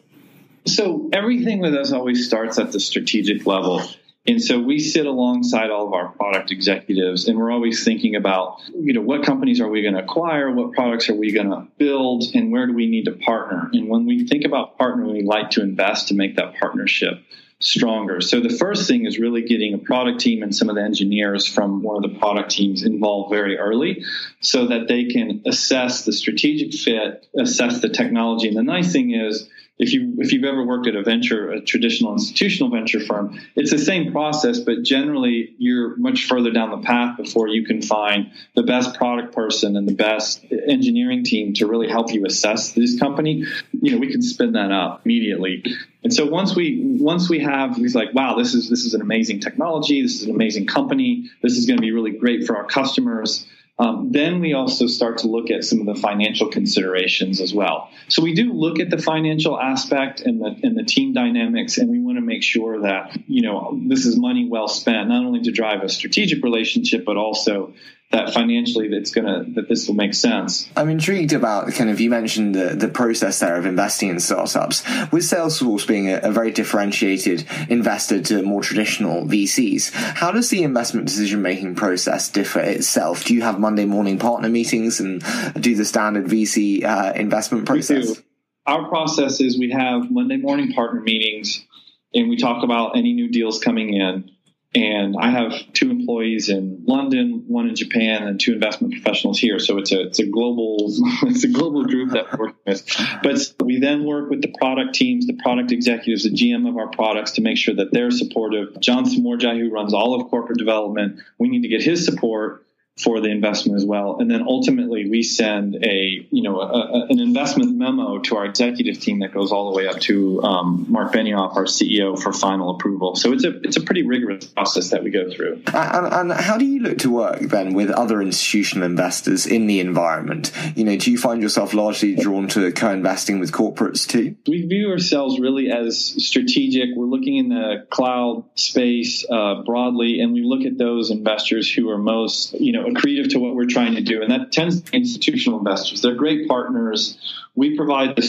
So 0.67 1.09
everything 1.13 1.59
with 1.59 1.73
us 1.73 1.91
always 1.91 2.27
starts 2.27 2.59
at 2.59 2.71
the 2.71 2.79
strategic 2.79 3.45
level. 3.45 3.81
And 4.27 4.43
so 4.43 4.59
we 4.59 4.79
sit 4.79 5.05
alongside 5.05 5.69
all 5.69 5.87
of 5.87 5.93
our 5.93 6.09
product 6.09 6.51
executives 6.51 7.29
and 7.29 7.37
we're 7.37 7.51
always 7.51 7.85
thinking 7.85 8.17
about, 8.17 8.59
you 8.77 8.91
know, 8.91 9.01
what 9.01 9.23
companies 9.23 9.61
are 9.61 9.69
we 9.69 9.81
going 9.81 9.93
to 9.93 10.03
acquire? 10.03 10.51
What 10.51 10.73
products 10.73 11.09
are 11.09 11.15
we 11.15 11.31
going 11.31 11.49
to 11.49 11.65
build? 11.77 12.25
And 12.33 12.51
where 12.51 12.67
do 12.67 12.73
we 12.73 12.87
need 12.87 13.05
to 13.05 13.13
partner? 13.13 13.69
And 13.71 13.87
when 13.87 14.05
we 14.05 14.27
think 14.27 14.43
about 14.43 14.77
partnering, 14.77 15.13
we 15.13 15.23
like 15.23 15.51
to 15.51 15.61
invest 15.61 16.09
to 16.09 16.13
make 16.13 16.35
that 16.35 16.55
partnership 16.59 17.23
stronger. 17.59 18.19
So 18.19 18.41
the 18.41 18.55
first 18.55 18.87
thing 18.87 19.05
is 19.05 19.17
really 19.17 19.43
getting 19.43 19.73
a 19.73 19.77
product 19.77 20.19
team 20.19 20.43
and 20.43 20.53
some 20.53 20.69
of 20.69 20.75
the 20.75 20.83
engineers 20.83 21.47
from 21.47 21.81
one 21.81 22.03
of 22.03 22.11
the 22.11 22.19
product 22.19 22.51
teams 22.51 22.83
involved 22.83 23.31
very 23.31 23.57
early 23.57 24.03
so 24.41 24.67
that 24.67 24.89
they 24.89 25.05
can 25.05 25.41
assess 25.45 26.03
the 26.03 26.13
strategic 26.13 26.77
fit, 26.77 27.25
assess 27.39 27.79
the 27.79 27.89
technology. 27.89 28.49
And 28.49 28.57
the 28.57 28.63
nice 28.63 28.91
thing 28.91 29.11
is, 29.11 29.49
if 29.79 29.93
you 29.93 30.15
if 30.17 30.33
you've 30.33 30.43
ever 30.43 30.63
worked 30.63 30.87
at 30.87 30.95
a 30.95 31.03
venture, 31.03 31.51
a 31.51 31.61
traditional 31.61 32.13
institutional 32.13 32.71
venture 32.71 32.99
firm, 32.99 33.39
it's 33.55 33.71
the 33.71 33.77
same 33.77 34.11
process, 34.11 34.59
but 34.59 34.83
generally 34.83 35.53
you're 35.59 35.95
much 35.97 36.25
further 36.25 36.51
down 36.51 36.71
the 36.71 36.85
path 36.85 37.17
before 37.17 37.47
you 37.47 37.63
can 37.65 37.81
find 37.81 38.31
the 38.55 38.63
best 38.63 38.95
product 38.95 39.35
person 39.35 39.75
and 39.75 39.87
the 39.87 39.93
best 39.93 40.43
engineering 40.51 41.23
team 41.23 41.53
to 41.53 41.67
really 41.67 41.87
help 41.87 42.11
you 42.11 42.25
assess 42.25 42.71
this 42.71 42.99
company. 42.99 43.45
You 43.71 43.91
know, 43.91 43.97
we 43.99 44.11
can 44.11 44.21
spin 44.21 44.53
that 44.53 44.71
up 44.71 45.01
immediately. 45.05 45.63
And 46.03 46.13
so 46.13 46.25
once 46.25 46.55
we 46.55 46.81
once 46.99 47.29
we 47.29 47.39
have 47.39 47.75
he's 47.75 47.95
like, 47.95 48.13
wow, 48.13 48.35
this 48.35 48.55
is 48.55 48.69
this 48.69 48.83
is 48.85 48.95
an 48.95 49.01
amazing 49.01 49.41
technology, 49.41 50.01
this 50.01 50.15
is 50.15 50.23
an 50.23 50.31
amazing 50.31 50.65
company, 50.65 51.29
this 51.43 51.53
is 51.53 51.67
going 51.67 51.77
to 51.77 51.81
be 51.81 51.91
really 51.91 52.11
great 52.11 52.47
for 52.47 52.57
our 52.57 52.65
customers. 52.65 53.45
Um, 53.79 54.11
then 54.11 54.39
we 54.39 54.53
also 54.53 54.87
start 54.87 55.19
to 55.19 55.27
look 55.27 55.51
at 55.51 55.63
some 55.63 55.79
of 55.81 55.85
the 55.85 56.01
financial 56.01 56.49
considerations 56.49 57.39
as 57.41 57.53
well. 57.53 57.91
So 58.07 58.23
we 58.23 58.33
do 58.33 58.51
look 58.53 58.79
at 58.79 58.89
the 58.89 58.97
financial 58.97 59.59
aspect 59.59 60.21
and 60.21 60.41
the 60.41 60.59
and 60.63 60.75
the 60.75 60.83
team 60.83 61.13
dynamics, 61.13 61.77
and 61.77 61.89
we 61.89 61.99
want 61.99 62.17
to 62.17 62.21
make 62.21 62.41
sure 62.41 62.81
that 62.81 63.15
you 63.27 63.43
know 63.43 63.79
this 63.87 64.05
is 64.05 64.17
money 64.17 64.47
well 64.49 64.67
spent, 64.67 65.09
not 65.09 65.23
only 65.23 65.41
to 65.43 65.51
drive 65.51 65.83
a 65.83 65.89
strategic 65.89 66.43
relationship, 66.43 67.05
but 67.05 67.17
also 67.17 67.73
that 68.11 68.33
financially 68.33 68.87
that's 68.87 69.11
gonna 69.11 69.43
that 69.55 69.67
this 69.67 69.87
will 69.87 69.95
make 69.95 70.13
sense. 70.13 70.69
I'm 70.77 70.89
intrigued 70.89 71.33
about 71.33 71.73
kind 71.73 71.89
of 71.89 71.99
you 71.99 72.09
mentioned 72.09 72.55
the 72.55 72.75
the 72.75 72.87
process 72.87 73.39
there 73.39 73.57
of 73.57 73.65
investing 73.65 74.09
in 74.09 74.19
startups 74.19 74.83
with 75.11 75.23
Salesforce 75.23 75.85
being 75.85 76.09
a, 76.09 76.19
a, 76.23 76.31
very 76.31 76.51
differentiated 76.51 77.45
investor 77.67 78.21
to 78.21 78.43
more 78.43 78.61
traditional 78.61 79.25
VCs. 79.25 79.91
How 79.91 80.31
does 80.31 80.49
the 80.49 80.63
investment 80.63 81.07
decision 81.07 81.41
making 81.41 81.75
process 81.75 82.29
differ 82.29 82.61
itself? 82.61 83.25
Do 83.25 83.33
you 83.33 83.41
have 83.41 83.59
Monday 83.59 83.85
morning 83.85 84.19
partner 84.19 84.47
meetings 84.47 85.01
and 85.01 85.21
do 85.59 85.75
the 85.75 85.85
standard 85.85 86.25
VC 86.25 86.85
uh, 86.85 87.11
investment 87.13 87.65
process? 87.65 88.21
Our 88.65 88.87
process 88.87 89.41
is 89.41 89.57
we 89.57 89.71
have 89.71 90.09
Monday 90.11 90.37
morning 90.37 90.71
partner 90.71 91.01
meetings 91.01 91.65
and 92.13 92.29
we 92.29 92.37
talk 92.37 92.63
about 92.63 92.97
any 92.97 93.13
new 93.13 93.29
deals 93.29 93.59
coming 93.59 93.93
in 93.93 94.31
and 94.75 95.15
I 95.17 95.29
have 95.29 95.53
two 95.73 95.89
employees 95.89 96.49
in 96.49 96.83
London, 96.85 97.45
one 97.47 97.69
in 97.69 97.75
Japan, 97.75 98.27
and 98.27 98.39
two 98.39 98.53
investment 98.53 98.93
professionals 98.93 99.39
here. 99.39 99.59
So 99.59 99.77
it's 99.77 99.91
a 99.91 100.01
it's 100.01 100.19
a 100.19 100.25
global 100.25 100.77
it's 101.23 101.43
a 101.45 101.47
global 101.47 101.85
group 101.85 102.11
that 102.11 102.37
working 102.37 102.55
with. 102.65 102.85
But 103.23 103.39
we 103.63 103.79
then 103.79 104.03
work 104.03 104.29
with 104.29 104.41
the 104.41 104.53
product 104.59 104.93
teams, 104.93 105.25
the 105.25 105.37
product 105.41 105.71
executives, 105.71 106.23
the 106.23 106.31
GM 106.31 106.67
of 106.67 106.77
our 106.77 106.89
products 106.89 107.31
to 107.31 107.41
make 107.41 107.57
sure 107.57 107.75
that 107.75 107.91
they're 107.91 108.11
supportive. 108.11 108.79
John 108.79 109.05
Somorjai, 109.05 109.57
who 109.57 109.71
runs 109.71 109.93
all 109.93 110.19
of 110.19 110.29
corporate 110.29 110.59
development, 110.59 111.21
we 111.39 111.47
need 111.47 111.61
to 111.61 111.69
get 111.69 111.81
his 111.81 112.05
support 112.05 112.66
for 112.97 113.21
the 113.21 113.29
investment 113.29 113.77
as 113.77 113.85
well. 113.85 114.17
And 114.19 114.29
then 114.29 114.41
ultimately 114.47 115.07
we 115.07 115.21
send 115.21 115.75
a, 115.85 116.25
you 116.31 116.41
know, 116.41 116.59
a, 116.59 116.65
a, 116.65 117.05
an 117.09 117.19
investment 117.19 117.77
memo 117.77 118.17
to 118.19 118.37
our 118.37 118.45
executive 118.45 118.99
team 118.99 119.19
that 119.19 119.33
goes 119.33 119.51
all 119.51 119.71
the 119.71 119.77
way 119.77 119.87
up 119.87 119.99
to 120.01 120.41
um, 120.41 120.87
Marc 120.89 121.13
Benioff, 121.13 121.55
our 121.55 121.65
CEO, 121.65 122.19
for 122.19 122.33
final 122.33 122.71
approval. 122.71 123.15
So 123.15 123.33
it's 123.33 123.43
a, 123.43 123.59
it's 123.61 123.77
a 123.77 123.81
pretty 123.81 124.01
rigorous 124.01 124.45
process 124.45 124.89
that 124.89 125.03
we 125.03 125.11
go 125.11 125.29
through. 125.31 125.61
And, 125.67 126.31
and 126.31 126.31
how 126.31 126.57
do 126.57 126.65
you 126.65 126.81
look 126.81 126.97
to 126.99 127.11
work 127.11 127.39
then 127.39 127.75
with 127.75 127.91
other 127.91 128.19
institutional 128.19 128.87
investors 128.87 129.45
in 129.45 129.67
the 129.67 129.79
environment? 129.79 130.51
You 130.75 130.83
know, 130.83 130.97
do 130.97 131.11
you 131.11 131.19
find 131.19 131.41
yourself 131.41 131.75
largely 131.75 132.15
drawn 132.15 132.47
to 132.49 132.71
co-investing 132.71 133.39
with 133.39 133.51
corporates 133.51 134.07
too? 134.07 134.35
We 134.47 134.65
view 134.65 134.89
ourselves 134.89 135.39
really 135.39 135.71
as 135.71 136.15
strategic. 136.25 136.95
We're 136.95 137.05
looking 137.05 137.37
in 137.37 137.49
the 137.49 137.85
cloud 137.91 138.45
space 138.55 139.23
uh, 139.29 139.61
broadly, 139.63 140.21
and 140.21 140.33
we 140.33 140.41
look 140.41 140.65
at 140.65 140.79
those 140.79 141.11
investors 141.11 141.71
who 141.71 141.89
are 141.89 141.97
most, 141.97 142.53
you 142.53 142.71
know, 142.71 142.86
accretive 142.91 143.31
to 143.31 143.39
what 143.39 143.55
we're 143.55 143.65
trying 143.65 143.95
to 143.95 144.01
do. 144.01 144.21
And 144.21 144.31
that 144.31 144.51
tends 144.51 144.81
to 144.81 144.95
institutional 144.95 145.59
investors. 145.59 146.01
They're 146.01 146.15
great 146.15 146.47
partners. 146.47 147.17
We 147.55 147.75
provide 147.75 148.15
the 148.15 148.21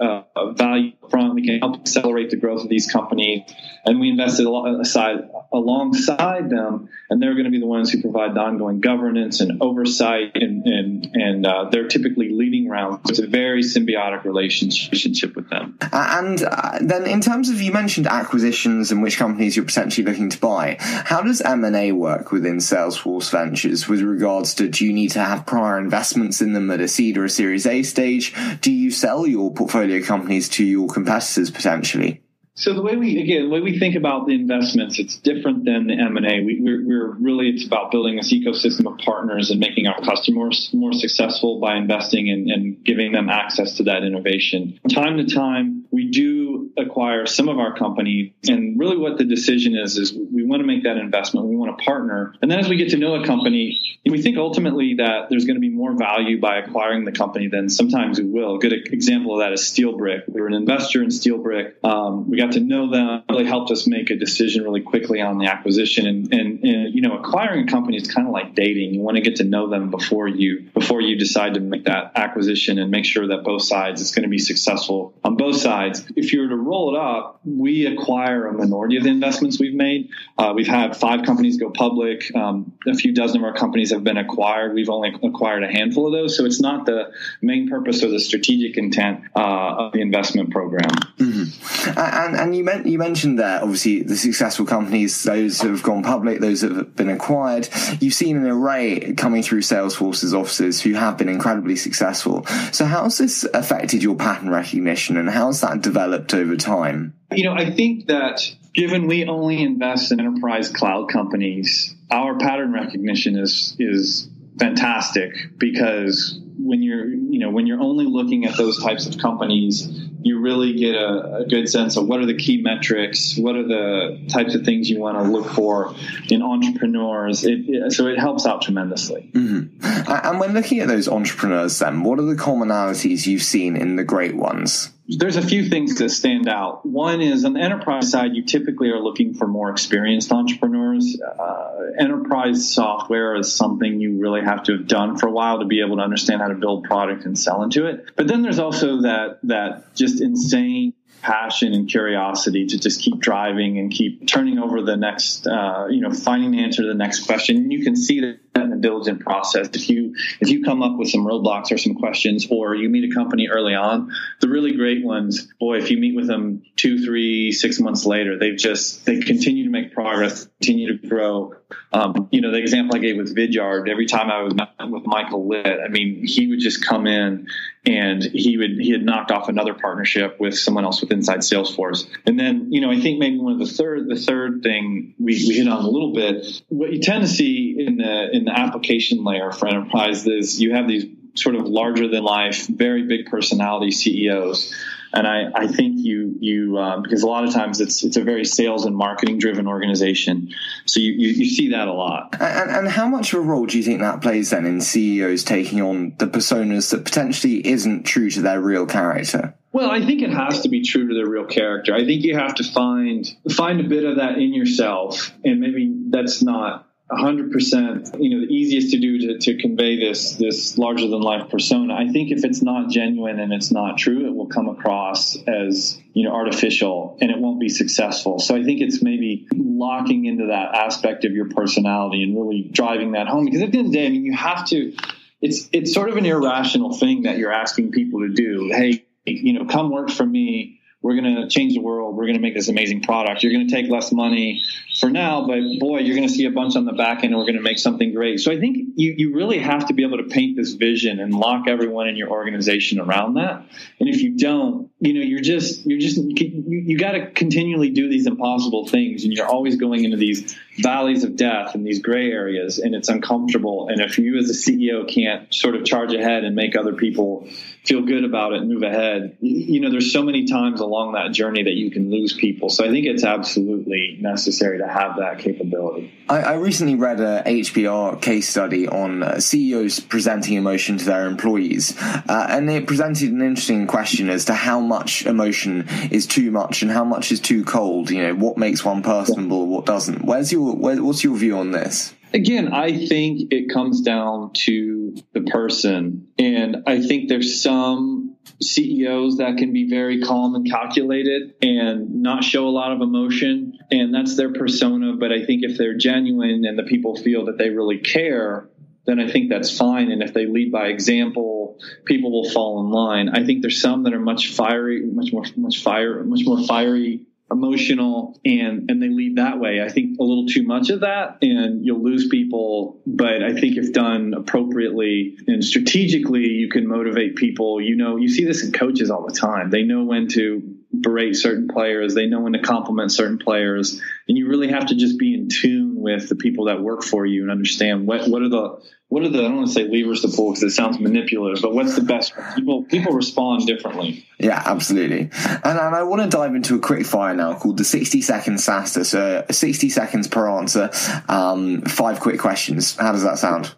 uh, 0.00 0.52
value 0.52 0.92
front. 1.10 1.34
We 1.34 1.46
can 1.46 1.58
help 1.60 1.80
accelerate 1.80 2.30
the 2.30 2.36
growth 2.36 2.62
of 2.62 2.68
these 2.68 2.90
companies, 2.90 3.42
and 3.84 4.00
we 4.00 4.10
invested 4.10 4.46
aside 4.46 5.28
alongside 5.52 6.50
them. 6.50 6.88
And 7.08 7.22
they're 7.22 7.34
going 7.34 7.44
to 7.44 7.50
be 7.50 7.60
the 7.60 7.66
ones 7.66 7.92
who 7.92 8.02
provide 8.02 8.34
the 8.34 8.40
ongoing 8.40 8.80
governance 8.80 9.40
and 9.40 9.62
oversight, 9.62 10.32
and 10.34 10.66
and 10.66 11.08
and 11.14 11.46
uh, 11.46 11.68
they're 11.70 11.88
typically 11.88 12.30
leading 12.30 12.68
rounds. 12.68 13.08
It's 13.10 13.18
a 13.20 13.26
very 13.26 13.62
symbiotic 13.62 14.24
relationship 14.24 15.36
with 15.36 15.48
them. 15.48 15.78
And 15.92 16.42
uh, 16.42 16.78
then, 16.80 17.06
in 17.06 17.20
terms 17.20 17.48
of 17.48 17.60
you 17.60 17.72
mentioned 17.72 18.06
acquisitions 18.06 18.90
and 18.90 19.02
which 19.02 19.18
companies 19.18 19.56
you're 19.56 19.64
potentially 19.64 20.06
looking 20.06 20.30
to 20.30 20.40
buy, 20.40 20.76
how 20.80 21.22
does 21.22 21.40
M 21.40 21.64
and 21.64 21.76
A 21.76 21.92
work 21.92 22.32
within 22.32 22.56
Salesforce 22.56 23.30
Ventures 23.30 23.88
with 23.88 24.00
regards 24.00 24.54
to 24.54 24.68
do 24.68 24.84
you 24.84 24.92
need 24.92 25.12
to 25.12 25.20
have 25.20 25.46
prior 25.46 25.78
investments 25.78 26.40
in 26.40 26.52
them 26.52 26.70
at 26.70 26.80
a 26.80 26.88
seed 26.88 27.16
or 27.16 27.24
a 27.24 27.30
Series 27.30 27.66
A 27.66 27.82
stage? 27.82 28.34
Do 28.60 28.72
you 28.72 28.90
sell 28.90 29.26
your 29.26 29.52
portfolio 29.52 29.75
companies 30.04 30.48
to 30.50 30.64
your 30.64 30.88
competitors 30.88 31.50
potentially? 31.50 32.22
So 32.58 32.72
the 32.72 32.80
way 32.80 32.96
we 32.96 33.20
again, 33.20 33.44
the 33.44 33.48
way 33.50 33.60
we 33.60 33.78
think 33.78 33.96
about 33.96 34.26
the 34.26 34.34
investments, 34.34 34.98
it's 34.98 35.16
different 35.16 35.66
than 35.66 35.88
the 35.88 35.92
M 35.92 36.16
and 36.16 36.24
A. 36.24 36.40
We, 36.42 36.58
we're, 36.58 36.86
we're, 36.86 37.10
really 37.16 37.50
it's 37.50 37.66
about 37.66 37.90
building 37.90 38.16
this 38.16 38.32
ecosystem 38.32 38.90
of 38.90 38.98
partners 38.98 39.50
and 39.50 39.60
making 39.60 39.86
our 39.86 40.00
customers 40.00 40.70
more 40.72 40.94
successful 40.94 41.60
by 41.60 41.76
investing 41.76 42.30
and, 42.30 42.48
and 42.50 42.82
giving 42.82 43.12
them 43.12 43.28
access 43.28 43.76
to 43.76 43.84
that 43.84 44.04
innovation. 44.04 44.80
Time 44.88 45.18
to 45.18 45.26
time, 45.26 45.84
we 45.90 46.10
do 46.10 46.70
acquire 46.78 47.26
some 47.26 47.48
of 47.48 47.58
our 47.58 47.76
company, 47.76 48.34
and 48.48 48.78
really 48.78 48.96
what 48.96 49.18
the 49.18 49.24
decision 49.24 49.76
is 49.76 49.98
is 49.98 50.14
we 50.14 50.42
want 50.42 50.60
to 50.60 50.66
make 50.66 50.84
that 50.84 50.96
investment. 50.96 51.46
We 51.46 51.56
want 51.56 51.76
to 51.76 51.84
partner, 51.84 52.34
and 52.40 52.50
then 52.50 52.58
as 52.58 52.70
we 52.70 52.76
get 52.76 52.90
to 52.90 52.96
know 52.96 53.16
a 53.16 53.26
company, 53.26 53.78
we 54.04 54.22
think 54.22 54.38
ultimately 54.38 54.94
that 54.98 55.28
there's 55.28 55.44
going 55.44 55.56
to 55.56 55.60
be 55.60 55.68
more 55.68 55.94
value 55.94 56.40
by 56.40 56.58
acquiring 56.58 57.04
the 57.04 57.12
company 57.12 57.48
than 57.48 57.68
sometimes 57.68 58.18
we 58.18 58.26
will. 58.26 58.56
A 58.56 58.58
good 58.58 58.72
example 58.72 59.34
of 59.34 59.40
that 59.40 59.52
is 59.52 59.60
SteelBrick. 59.60 60.28
We 60.28 60.40
were 60.40 60.46
an 60.46 60.54
investor 60.54 61.02
in 61.02 61.08
SteelBrick. 61.08 61.84
Um, 61.84 62.30
we 62.30 62.38
got 62.38 62.45
got 62.46 62.54
to 62.54 62.60
know 62.60 62.90
them, 62.90 63.22
really 63.28 63.44
helped 63.44 63.70
us 63.70 63.86
make 63.86 64.10
a 64.10 64.16
decision 64.16 64.62
really 64.62 64.80
quickly 64.80 65.20
on 65.20 65.38
the 65.38 65.46
acquisition. 65.46 66.06
And, 66.06 66.32
and, 66.32 66.64
and 66.64 66.94
you 66.94 67.02
know, 67.02 67.18
acquiring 67.18 67.68
a 67.68 67.70
company 67.70 67.96
is 67.96 68.10
kind 68.10 68.26
of 68.26 68.32
like 68.32 68.54
dating. 68.54 68.94
You 68.94 69.00
want 69.00 69.16
to 69.16 69.20
get 69.20 69.36
to 69.36 69.44
know 69.44 69.68
them 69.68 69.90
before 69.90 70.28
you 70.28 70.70
before 70.74 71.00
you 71.00 71.18
decide 71.18 71.54
to 71.54 71.60
make 71.60 71.84
that 71.84 72.12
acquisition 72.14 72.78
and 72.78 72.90
make 72.90 73.04
sure 73.04 73.28
that 73.28 73.44
both 73.44 73.62
sides 73.62 74.00
it's 74.00 74.12
going 74.12 74.22
to 74.22 74.28
be 74.28 74.38
successful 74.38 75.14
on 75.24 75.36
both 75.36 75.56
sides. 75.56 76.04
If 76.14 76.32
you 76.32 76.42
were 76.42 76.48
to 76.48 76.56
roll 76.56 76.94
it 76.94 76.98
up, 76.98 77.40
we 77.44 77.86
acquire 77.86 78.46
a 78.46 78.52
minority 78.52 78.96
of 78.96 79.04
the 79.04 79.10
investments 79.10 79.58
we've 79.58 79.74
made. 79.74 80.10
Uh, 80.38 80.52
we've 80.54 80.66
had 80.66 80.96
five 80.96 81.24
companies 81.24 81.56
go 81.58 81.70
public. 81.70 82.34
Um, 82.34 82.72
a 82.86 82.94
few 82.94 83.12
dozen 83.12 83.38
of 83.38 83.44
our 83.44 83.54
companies 83.54 83.90
have 83.90 84.04
been 84.04 84.16
acquired. 84.16 84.74
We've 84.74 84.90
only 84.90 85.14
acquired 85.22 85.64
a 85.64 85.72
handful 85.72 86.06
of 86.06 86.12
those, 86.12 86.36
so 86.36 86.44
it's 86.44 86.60
not 86.60 86.86
the 86.86 87.12
main 87.42 87.68
purpose 87.68 88.02
or 88.02 88.08
the 88.08 88.20
strategic 88.20 88.76
intent 88.76 89.22
uh, 89.34 89.40
of 89.86 89.92
the 89.92 90.00
investment 90.00 90.50
program. 90.50 90.90
Mm-hmm. 91.18 91.98
And 91.98 92.35
and 92.36 92.56
you, 92.56 92.64
meant, 92.64 92.86
you 92.86 92.98
mentioned 92.98 93.38
there, 93.38 93.62
obviously, 93.62 94.02
the 94.02 94.16
successful 94.16 94.66
companies, 94.66 95.22
those 95.22 95.58
that 95.58 95.70
have 95.70 95.82
gone 95.82 96.02
public, 96.02 96.40
those 96.40 96.60
that 96.60 96.72
have 96.72 96.96
been 96.96 97.08
acquired. 97.08 97.68
You've 98.00 98.14
seen 98.14 98.36
an 98.36 98.46
array 98.46 99.14
coming 99.14 99.42
through 99.42 99.62
Salesforce's 99.62 100.34
offices 100.34 100.80
who 100.80 100.94
have 100.94 101.18
been 101.18 101.28
incredibly 101.28 101.76
successful. 101.76 102.46
So, 102.72 102.84
how's 102.84 103.18
this 103.18 103.44
affected 103.54 104.02
your 104.02 104.16
pattern 104.16 104.50
recognition 104.50 105.16
and 105.16 105.28
how's 105.28 105.60
that 105.62 105.82
developed 105.82 106.34
over 106.34 106.56
time? 106.56 107.14
You 107.32 107.44
know, 107.44 107.54
I 107.54 107.70
think 107.70 108.06
that 108.06 108.54
given 108.74 109.06
we 109.06 109.24
only 109.26 109.62
invest 109.62 110.12
in 110.12 110.20
enterprise 110.20 110.68
cloud 110.68 111.08
companies, 111.10 111.94
our 112.10 112.38
pattern 112.38 112.72
recognition 112.72 113.36
is 113.36 113.74
is 113.78 114.28
fantastic 114.58 115.32
because 115.58 116.40
when 116.58 116.82
you're 116.82 117.06
you 117.06 117.38
know 117.38 117.50
when 117.50 117.66
you're 117.66 117.80
only 117.80 118.06
looking 118.06 118.44
at 118.46 118.56
those 118.56 118.82
types 118.82 119.06
of 119.06 119.18
companies 119.18 120.06
you 120.26 120.40
really 120.40 120.74
get 120.74 120.94
a, 120.96 121.36
a, 121.36 121.44
good 121.46 121.68
sense 121.68 121.96
of 121.96 122.06
what 122.08 122.18
are 122.18 122.26
the 122.26 122.36
key 122.36 122.60
metrics, 122.60 123.36
what 123.36 123.54
are 123.54 123.66
the 123.66 124.26
types 124.28 124.56
of 124.56 124.64
things 124.64 124.90
you 124.90 124.98
want 124.98 125.16
to 125.16 125.30
look 125.30 125.48
for 125.50 125.94
in 126.28 126.42
entrepreneurs. 126.42 127.44
It, 127.44 127.92
so 127.92 128.08
it 128.08 128.18
helps 128.18 128.44
out 128.44 128.62
tremendously. 128.62 129.30
Mm-hmm. 129.32 130.10
And 130.10 130.40
when 130.40 130.52
looking 130.52 130.80
at 130.80 130.88
those 130.88 131.06
entrepreneurs, 131.06 131.78
then, 131.78 132.02
what 132.02 132.18
are 132.18 132.22
the 132.22 132.34
commonalities 132.34 133.26
you've 133.26 133.44
seen 133.44 133.76
in 133.76 133.94
the 133.94 134.04
great 134.04 134.34
ones? 134.34 134.90
There's 135.08 135.36
a 135.36 135.42
few 135.42 135.68
things 135.68 135.96
that 135.96 136.10
stand 136.10 136.48
out. 136.48 136.84
One 136.84 137.20
is 137.20 137.44
on 137.44 137.52
the 137.52 137.60
enterprise 137.60 138.10
side, 138.10 138.34
you 138.34 138.42
typically 138.42 138.90
are 138.90 138.98
looking 138.98 139.34
for 139.34 139.46
more 139.46 139.70
experienced 139.70 140.32
entrepreneurs. 140.32 141.20
Uh, 141.20 141.92
enterprise 141.98 142.72
software 142.72 143.36
is 143.36 143.54
something 143.54 144.00
you 144.00 144.18
really 144.18 144.42
have 144.42 144.64
to 144.64 144.72
have 144.72 144.88
done 144.88 145.16
for 145.16 145.28
a 145.28 145.30
while 145.30 145.60
to 145.60 145.64
be 145.64 145.80
able 145.80 145.96
to 145.96 146.02
understand 146.02 146.40
how 146.40 146.48
to 146.48 146.54
build 146.54 146.84
product 146.84 147.24
and 147.24 147.38
sell 147.38 147.62
into 147.62 147.86
it. 147.86 148.10
But 148.16 148.26
then 148.26 148.42
there's 148.42 148.58
also 148.58 149.02
that 149.02 149.38
that 149.44 149.94
just 149.94 150.20
insane 150.20 150.94
passion 151.22 151.72
and 151.72 151.88
curiosity 151.88 152.66
to 152.66 152.78
just 152.78 153.00
keep 153.00 153.18
driving 153.18 153.78
and 153.78 153.90
keep 153.90 154.26
turning 154.26 154.58
over 154.58 154.82
the 154.82 154.96
next, 154.96 155.46
uh, 155.46 155.86
you 155.90 156.00
know, 156.00 156.10
finding 156.10 156.52
the 156.52 156.62
answer 156.62 156.82
to 156.82 156.88
the 156.88 156.94
next 156.94 157.26
question. 157.26 157.56
And 157.56 157.72
you 157.72 157.84
can 157.84 157.96
see 157.96 158.20
that 158.20 158.40
in 158.62 158.70
the 158.70 158.76
diligent 158.76 159.20
process. 159.20 159.68
If 159.72 159.88
you 159.88 160.14
if 160.40 160.48
you 160.48 160.64
come 160.64 160.82
up 160.82 160.98
with 160.98 161.08
some 161.08 161.26
roadblocks 161.26 161.70
or 161.70 161.78
some 161.78 161.94
questions, 161.94 162.46
or 162.50 162.74
you 162.74 162.88
meet 162.88 163.10
a 163.10 163.14
company 163.14 163.48
early 163.48 163.74
on, 163.74 164.12
the 164.40 164.48
really 164.48 164.72
great 164.72 165.04
ones, 165.04 165.48
boy, 165.58 165.78
if 165.78 165.90
you 165.90 165.98
meet 165.98 166.16
with 166.16 166.26
them 166.26 166.62
two, 166.76 167.04
three, 167.04 167.52
six 167.52 167.80
months 167.80 168.04
later, 168.04 168.38
they've 168.38 168.56
just 168.56 169.04
they 169.04 169.20
continue 169.20 169.64
to 169.64 169.70
make 169.70 169.92
progress, 169.92 170.46
continue 170.60 170.96
to 170.96 171.08
grow. 171.08 171.54
Um, 171.92 172.28
you 172.30 172.40
know, 172.40 172.50
the 172.50 172.58
example 172.58 172.96
I 172.96 173.00
gave 173.00 173.16
with 173.16 173.34
Vidyard, 173.34 173.88
every 173.88 174.06
time 174.06 174.30
I 174.30 174.42
was 174.42 174.54
with 174.90 175.06
Michael 175.06 175.48
Litt, 175.48 175.80
I 175.84 175.88
mean, 175.88 176.26
he 176.26 176.46
would 176.48 176.60
just 176.60 176.84
come 176.84 177.06
in 177.06 177.48
and 177.84 178.22
he 178.22 178.56
would 178.56 178.72
he 178.78 178.90
had 178.90 179.02
knocked 179.02 179.30
off 179.30 179.48
another 179.48 179.74
partnership 179.74 180.38
with 180.38 180.58
someone 180.58 180.84
else 180.84 181.00
with 181.00 181.10
inside 181.10 181.40
Salesforce. 181.40 182.06
And 182.24 182.38
then, 182.38 182.72
you 182.72 182.80
know, 182.80 182.90
I 182.90 183.00
think 183.00 183.18
maybe 183.18 183.38
one 183.38 183.54
of 183.54 183.58
the 183.58 183.72
third 183.72 184.08
the 184.08 184.16
third 184.16 184.62
thing 184.62 185.14
we, 185.18 185.34
we 185.48 185.54
hit 185.56 185.68
on 185.68 185.84
a 185.84 185.88
little 185.88 186.12
bit, 186.12 186.62
what 186.68 186.92
you 186.92 187.00
tend 187.00 187.22
to 187.22 187.28
see 187.28 187.76
in 187.78 187.96
the 187.96 188.30
in 188.32 188.44
the 188.44 188.52
application 188.52 189.24
layer 189.24 189.52
for 189.52 189.68
enterprise 189.68 190.26
is 190.26 190.60
you 190.60 190.74
have 190.74 190.86
these 190.86 191.06
sort 191.34 191.54
of 191.54 191.66
larger 191.66 192.08
than 192.08 192.24
life, 192.24 192.66
very 192.66 193.04
big 193.04 193.26
personality 193.26 193.90
CEOs. 193.90 194.74
And 195.16 195.26
I, 195.26 195.50
I 195.54 195.66
think 195.66 195.94
you 195.96 196.36
you 196.40 196.76
uh, 196.76 197.00
because 197.00 197.22
a 197.22 197.26
lot 197.26 197.44
of 197.44 197.54
times 197.54 197.80
it's 197.80 198.04
it's 198.04 198.18
a 198.18 198.22
very 198.22 198.44
sales 198.44 198.84
and 198.84 198.94
marketing 198.94 199.38
driven 199.38 199.66
organization, 199.66 200.52
so 200.84 201.00
you, 201.00 201.12
you, 201.12 201.28
you 201.28 201.46
see 201.46 201.70
that 201.70 201.88
a 201.88 201.92
lot. 201.92 202.36
And, 202.38 202.70
and 202.70 202.88
how 202.88 203.08
much 203.08 203.32
of 203.32 203.38
a 203.38 203.42
role 203.42 203.64
do 203.64 203.78
you 203.78 203.82
think 203.82 204.00
that 204.00 204.20
plays 204.20 204.50
then 204.50 204.66
in 204.66 204.82
CEOs 204.82 205.42
taking 205.42 205.80
on 205.80 206.14
the 206.18 206.26
personas 206.26 206.90
that 206.90 207.06
potentially 207.06 207.66
isn't 207.66 208.02
true 208.02 208.28
to 208.28 208.42
their 208.42 208.60
real 208.60 208.84
character? 208.84 209.54
Well, 209.72 209.90
I 209.90 210.04
think 210.04 210.20
it 210.20 210.30
has 210.30 210.60
to 210.62 210.68
be 210.68 210.82
true 210.82 211.08
to 211.08 211.14
their 211.14 211.28
real 211.28 211.46
character. 211.46 211.94
I 211.94 212.04
think 212.04 212.22
you 212.22 212.36
have 212.36 212.54
to 212.56 212.64
find 212.64 213.26
find 213.54 213.80
a 213.80 213.84
bit 213.84 214.04
of 214.04 214.16
that 214.16 214.36
in 214.36 214.52
yourself, 214.52 215.32
and 215.44 215.60
maybe 215.60 215.94
that's 216.10 216.42
not 216.42 216.85
hundred 217.10 217.52
percent, 217.52 218.16
you 218.18 218.30
know, 218.30 218.46
the 218.46 218.52
easiest 218.52 218.90
to 218.90 218.98
do 218.98 219.18
to, 219.18 219.38
to 219.38 219.56
convey 219.62 219.98
this 219.98 220.34
this 220.34 220.76
larger 220.76 221.06
than 221.06 221.20
life 221.20 221.48
persona. 221.50 221.94
I 221.94 222.08
think 222.08 222.32
if 222.32 222.44
it's 222.44 222.62
not 222.62 222.90
genuine 222.90 223.38
and 223.38 223.52
it's 223.52 223.70
not 223.70 223.96
true, 223.96 224.26
it 224.26 224.34
will 224.34 224.48
come 224.48 224.68
across 224.68 225.36
as 225.46 226.00
you 226.14 226.24
know 226.24 226.34
artificial 226.34 227.16
and 227.20 227.30
it 227.30 227.38
won't 227.38 227.60
be 227.60 227.68
successful. 227.68 228.40
So 228.40 228.56
I 228.56 228.64
think 228.64 228.80
it's 228.80 229.02
maybe 229.02 229.46
locking 229.54 230.24
into 230.24 230.46
that 230.46 230.74
aspect 230.74 231.24
of 231.24 231.32
your 231.32 231.48
personality 231.48 232.24
and 232.24 232.36
really 232.36 232.68
driving 232.72 233.12
that 233.12 233.28
home. 233.28 233.44
Because 233.44 233.62
at 233.62 233.70
the 233.70 233.78
end 233.78 233.86
of 233.86 233.92
the 233.92 233.98
day, 233.98 234.06
I 234.06 234.10
mean, 234.10 234.24
you 234.24 234.34
have 234.34 234.66
to. 234.68 234.92
It's 235.40 235.68
it's 235.72 235.94
sort 235.94 236.08
of 236.08 236.16
an 236.16 236.26
irrational 236.26 236.92
thing 236.92 237.22
that 237.22 237.38
you're 237.38 237.52
asking 237.52 237.92
people 237.92 238.20
to 238.20 238.30
do. 238.30 238.70
Hey, 238.72 239.06
you 239.24 239.52
know, 239.52 239.66
come 239.66 239.90
work 239.90 240.10
for 240.10 240.26
me 240.26 240.75
we're 241.02 241.14
going 241.14 241.36
to 241.36 241.48
change 241.48 241.74
the 241.74 241.80
world. 241.80 242.16
We're 242.16 242.24
going 242.24 242.36
to 242.36 242.40
make 242.40 242.54
this 242.54 242.68
amazing 242.68 243.02
product. 243.02 243.42
You're 243.42 243.52
going 243.52 243.68
to 243.68 243.74
take 243.74 243.90
less 243.90 244.12
money 244.12 244.64
for 244.98 245.10
now, 245.10 245.46
but 245.46 245.58
boy, 245.78 245.98
you're 245.98 246.16
going 246.16 246.26
to 246.26 246.32
see 246.32 246.46
a 246.46 246.50
bunch 246.50 246.74
on 246.74 246.84
the 246.84 246.92
back 246.92 247.18
end 247.22 247.32
and 247.32 247.36
we're 247.36 247.44
going 247.44 247.56
to 247.56 247.62
make 247.62 247.78
something 247.78 248.14
great. 248.14 248.40
So 248.40 248.50
I 248.50 248.58
think 248.58 248.78
you, 248.96 249.14
you 249.16 249.34
really 249.34 249.58
have 249.58 249.86
to 249.88 249.94
be 249.94 250.04
able 250.04 250.18
to 250.18 250.24
paint 250.24 250.56
this 250.56 250.72
vision 250.72 251.20
and 251.20 251.34
lock 251.34 251.68
everyone 251.68 252.08
in 252.08 252.16
your 252.16 252.30
organization 252.30 252.98
around 252.98 253.34
that. 253.34 253.64
And 254.00 254.08
if 254.08 254.22
you 254.22 254.36
don't, 254.36 254.90
you 254.98 255.12
know, 255.12 255.20
you're 255.20 255.40
just, 255.40 255.86
you're 255.86 256.00
just, 256.00 256.16
you, 256.16 256.62
you 256.66 256.98
got 256.98 257.12
to 257.12 257.30
continually 257.30 257.90
do 257.90 258.08
these 258.08 258.26
impossible 258.26 258.88
things 258.88 259.24
and 259.24 259.32
you're 259.32 259.46
always 259.46 259.76
going 259.76 260.04
into 260.04 260.16
these 260.16 260.56
valleys 260.78 261.24
of 261.24 261.36
death 261.36 261.74
and 261.74 261.86
these 261.86 262.00
gray 262.00 262.30
areas 262.30 262.78
and 262.78 262.94
it's 262.94 263.08
uncomfortable. 263.08 263.88
And 263.88 264.00
if 264.00 264.18
you 264.18 264.38
as 264.38 264.50
a 264.50 264.52
CEO 264.52 265.08
can't 265.08 265.52
sort 265.52 265.74
of 265.74 265.84
charge 265.84 266.12
ahead 266.12 266.44
and 266.44 266.54
make 266.54 266.76
other 266.76 266.94
people 266.94 267.48
feel 267.84 268.02
good 268.02 268.24
about 268.24 268.52
it 268.52 268.60
and 268.60 268.68
move 268.68 268.82
ahead, 268.82 269.36
you 269.40 269.80
know, 269.80 269.90
there's 269.90 270.12
so 270.12 270.22
many 270.22 270.46
times 270.46 270.80
along 270.80 271.12
that 271.12 271.32
journey 271.32 271.62
that 271.64 271.74
you 271.74 271.90
can 271.90 272.10
lose 272.10 272.34
people. 272.34 272.68
So 272.68 272.84
I 272.84 272.88
think 272.88 273.06
it's 273.06 273.24
absolutely 273.24 274.18
necessary 274.20 274.78
to 274.78 274.86
have 274.86 275.16
that 275.16 275.38
capability. 275.38 276.12
I, 276.28 276.40
I 276.40 276.54
recently 276.54 276.96
read 276.96 277.20
a 277.20 277.42
HBR 277.46 278.20
case 278.20 278.48
study 278.48 278.88
on 278.88 279.22
uh, 279.22 279.38
CEOs 279.38 280.00
presenting 280.00 280.54
emotion 280.54 280.98
to 280.98 281.04
their 281.04 281.26
employees, 281.26 281.96
uh, 282.00 282.46
and 282.48 282.68
it 282.68 282.86
presented 282.86 283.30
an 283.30 283.42
interesting 283.42 283.86
question 283.86 284.28
as 284.28 284.46
to 284.46 284.54
how 284.54 284.80
much 284.80 285.24
emotion 285.24 285.86
is 286.10 286.26
too 286.26 286.50
much 286.50 286.82
and 286.82 286.90
how 286.90 287.04
much 287.04 287.30
is 287.30 287.38
too 287.38 287.64
cold. 287.64 288.10
You 288.10 288.22
know, 288.22 288.34
what 288.34 288.58
makes 288.58 288.84
one 288.84 289.02
personable, 289.02 289.66
what 289.66 289.86
doesn't. 289.86 290.24
Where's 290.24 290.50
your 290.50 290.74
where, 290.74 291.02
what's 291.02 291.22
your 291.22 291.36
view 291.36 291.58
on 291.58 291.70
this? 291.70 292.12
Again, 292.34 292.72
I 292.72 293.06
think 293.06 293.52
it 293.52 293.72
comes 293.72 294.00
down 294.00 294.50
to 294.64 295.16
the 295.32 295.42
person. 295.42 296.28
And 296.38 296.82
I 296.86 297.00
think 297.00 297.28
there's 297.28 297.62
some 297.62 298.25
CEOs 298.62 299.38
that 299.38 299.58
can 299.58 299.72
be 299.72 299.88
very 299.88 300.22
calm 300.22 300.54
and 300.54 300.68
calculated 300.70 301.54
and 301.62 302.22
not 302.22 302.44
show 302.44 302.66
a 302.66 302.70
lot 302.70 302.92
of 302.92 303.00
emotion. 303.00 303.78
And 303.90 304.14
that's 304.14 304.36
their 304.36 304.52
persona. 304.52 305.14
But 305.18 305.32
I 305.32 305.44
think 305.44 305.62
if 305.62 305.78
they're 305.78 305.96
genuine 305.96 306.64
and 306.64 306.78
the 306.78 306.84
people 306.84 307.16
feel 307.16 307.46
that 307.46 307.58
they 307.58 307.70
really 307.70 307.98
care, 307.98 308.68
then 309.06 309.20
I 309.20 309.30
think 309.30 309.50
that's 309.50 309.76
fine. 309.76 310.10
And 310.10 310.22
if 310.22 310.34
they 310.34 310.46
lead 310.46 310.72
by 310.72 310.88
example, 310.88 311.78
people 312.04 312.32
will 312.32 312.50
fall 312.50 312.80
in 312.80 312.90
line. 312.90 313.28
I 313.28 313.44
think 313.44 313.62
there's 313.62 313.80
some 313.80 314.04
that 314.04 314.14
are 314.14 314.20
much 314.20 314.48
fiery, 314.48 315.04
much 315.04 315.32
more, 315.32 315.44
much 315.56 315.82
fire, 315.82 316.24
much 316.24 316.42
more 316.44 316.62
fiery 316.64 317.26
emotional 317.50 318.38
and 318.44 318.90
and 318.90 319.00
they 319.00 319.08
lead 319.08 319.36
that 319.36 319.60
way. 319.60 319.80
I 319.80 319.88
think 319.88 320.18
a 320.18 320.22
little 320.22 320.46
too 320.46 320.64
much 320.64 320.90
of 320.90 321.00
that 321.00 321.38
and 321.42 321.84
you'll 321.84 322.02
lose 322.02 322.28
people 322.28 323.00
but 323.06 323.42
i 323.42 323.52
think 323.52 323.76
if 323.76 323.92
done 323.92 324.34
appropriately 324.36 325.38
and 325.46 325.64
strategically 325.64 326.46
you 326.46 326.68
can 326.68 326.86
motivate 326.86 327.36
people. 327.36 327.80
You 327.80 327.96
know 327.96 328.16
you 328.16 328.28
see 328.28 328.44
this 328.44 328.64
in 328.64 328.72
coaches 328.72 329.10
all 329.10 329.26
the 329.26 329.34
time. 329.34 329.70
They 329.70 329.82
know 329.82 330.04
when 330.04 330.28
to 330.28 330.76
berate 331.02 331.36
certain 331.36 331.68
players 331.68 332.14
they 332.14 332.26
know 332.26 332.40
when 332.40 332.52
to 332.52 332.60
compliment 332.60 333.12
certain 333.12 333.38
players 333.38 334.00
and 334.28 334.36
you 334.36 334.48
really 334.48 334.68
have 334.68 334.86
to 334.86 334.94
just 334.94 335.18
be 335.18 335.34
in 335.34 335.48
tune 335.48 335.94
with 336.00 336.28
the 336.28 336.36
people 336.36 336.66
that 336.66 336.80
work 336.80 337.02
for 337.02 337.24
you 337.26 337.42
and 337.42 337.50
understand 337.50 338.06
what 338.06 338.28
what 338.28 338.42
are 338.42 338.48
the 338.48 338.80
what 339.08 339.22
are 339.22 339.28
the 339.28 339.38
I 339.38 339.42
don't 339.42 339.56
want 339.56 339.68
to 339.68 339.72
say 339.72 339.84
levers 339.84 340.22
to 340.22 340.28
pull 340.28 340.50
because 340.50 340.64
it 340.64 340.70
sounds 340.70 340.98
manipulative, 340.98 341.62
but 341.62 341.72
what's 341.72 341.94
the 341.94 342.02
best? 342.02 342.34
People 342.56 342.82
people 342.84 343.12
respond 343.12 343.66
differently. 343.66 344.26
Yeah, 344.38 344.60
absolutely. 344.64 345.30
And, 345.46 345.78
and 345.78 345.94
I 345.94 346.02
want 346.02 346.22
to 346.22 346.28
dive 346.28 346.54
into 346.54 346.74
a 346.74 346.80
quick 346.80 347.06
fire 347.06 347.34
now 347.34 347.56
called 347.56 347.78
the 347.78 347.84
sixty 347.84 348.20
second 348.20 348.56
SaaStr. 348.56 349.06
So 349.06 349.44
sixty 349.50 349.90
seconds 349.90 350.26
per 350.26 350.50
answer, 350.50 350.90
um, 351.28 351.82
five 351.82 352.18
quick 352.18 352.40
questions. 352.40 352.96
How 352.96 353.12
does 353.12 353.22
that 353.22 353.38
sound? 353.38 353.74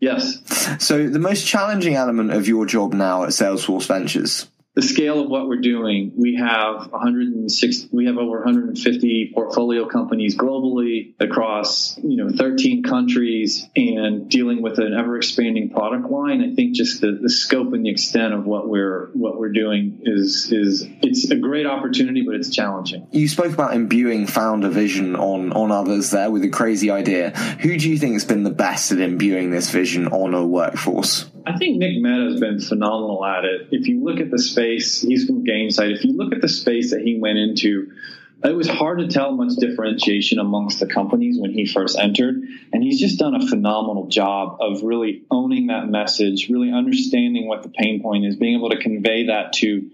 Yes. 0.00 0.38
So 0.78 1.08
the 1.08 1.18
most 1.18 1.44
challenging 1.44 1.94
element 1.94 2.30
of 2.30 2.46
your 2.46 2.64
job 2.64 2.92
now 2.92 3.24
at 3.24 3.30
Salesforce 3.30 3.86
Ventures 3.86 4.46
the 4.78 4.86
scale 4.86 5.20
of 5.20 5.28
what 5.28 5.48
we're 5.48 5.56
doing, 5.56 6.12
we 6.16 6.36
have 6.36 6.92
106, 6.92 7.86
we 7.90 8.06
have 8.06 8.16
over 8.16 8.36
150 8.44 9.32
portfolio 9.34 9.88
companies 9.88 10.36
globally 10.36 11.14
across, 11.18 11.98
you 11.98 12.16
know, 12.16 12.28
13 12.30 12.84
countries 12.84 13.66
and 13.74 14.30
dealing 14.30 14.62
with 14.62 14.78
an 14.78 14.94
ever 14.96 15.16
expanding 15.16 15.70
product 15.70 16.08
line. 16.08 16.48
I 16.48 16.54
think 16.54 16.76
just 16.76 17.00
the, 17.00 17.18
the 17.20 17.28
scope 17.28 17.72
and 17.72 17.84
the 17.84 17.90
extent 17.90 18.32
of 18.34 18.46
what 18.46 18.68
we're, 18.68 19.10
what 19.14 19.36
we're 19.36 19.50
doing 19.50 20.02
is, 20.04 20.52
is 20.52 20.86
it's 21.02 21.28
a 21.28 21.36
great 21.36 21.66
opportunity, 21.66 22.22
but 22.22 22.36
it's 22.36 22.50
challenging. 22.50 23.08
You 23.10 23.26
spoke 23.26 23.52
about 23.52 23.74
imbuing 23.74 24.28
founder 24.28 24.68
vision 24.68 25.16
on, 25.16 25.52
on 25.54 25.72
others 25.72 26.12
there 26.12 26.30
with 26.30 26.44
a 26.44 26.50
crazy 26.50 26.92
idea. 26.92 27.30
Who 27.30 27.76
do 27.76 27.90
you 27.90 27.98
think 27.98 28.12
has 28.12 28.24
been 28.24 28.44
the 28.44 28.50
best 28.50 28.92
at 28.92 29.00
imbuing 29.00 29.50
this 29.50 29.72
vision 29.72 30.06
on 30.06 30.34
a 30.34 30.46
workforce? 30.46 31.28
I 31.46 31.56
think 31.56 31.78
Nick 31.78 32.00
Mehta 32.00 32.30
has 32.30 32.40
been 32.40 32.60
phenomenal 32.60 33.24
at 33.24 33.44
it. 33.44 33.68
If 33.70 33.88
you 33.88 34.04
look 34.04 34.20
at 34.20 34.30
the 34.30 34.38
space, 34.38 35.00
he's 35.00 35.26
from 35.26 35.44
Gainsight. 35.44 35.94
If 35.94 36.04
you 36.04 36.16
look 36.16 36.32
at 36.32 36.40
the 36.40 36.48
space 36.48 36.90
that 36.90 37.00
he 37.00 37.18
went 37.18 37.38
into, 37.38 37.92
it 38.44 38.54
was 38.54 38.68
hard 38.68 39.00
to 39.00 39.08
tell 39.08 39.32
much 39.32 39.56
differentiation 39.56 40.38
amongst 40.38 40.78
the 40.78 40.86
companies 40.86 41.38
when 41.40 41.50
he 41.50 41.66
first 41.66 41.98
entered. 41.98 42.40
And 42.72 42.82
he's 42.82 43.00
just 43.00 43.18
done 43.18 43.34
a 43.34 43.46
phenomenal 43.46 44.06
job 44.06 44.58
of 44.60 44.82
really 44.82 45.24
owning 45.30 45.68
that 45.68 45.88
message, 45.88 46.48
really 46.48 46.72
understanding 46.72 47.48
what 47.48 47.62
the 47.62 47.68
pain 47.70 48.00
point 48.02 48.26
is, 48.26 48.36
being 48.36 48.56
able 48.56 48.70
to 48.70 48.78
convey 48.78 49.26
that 49.26 49.54
to 49.54 49.90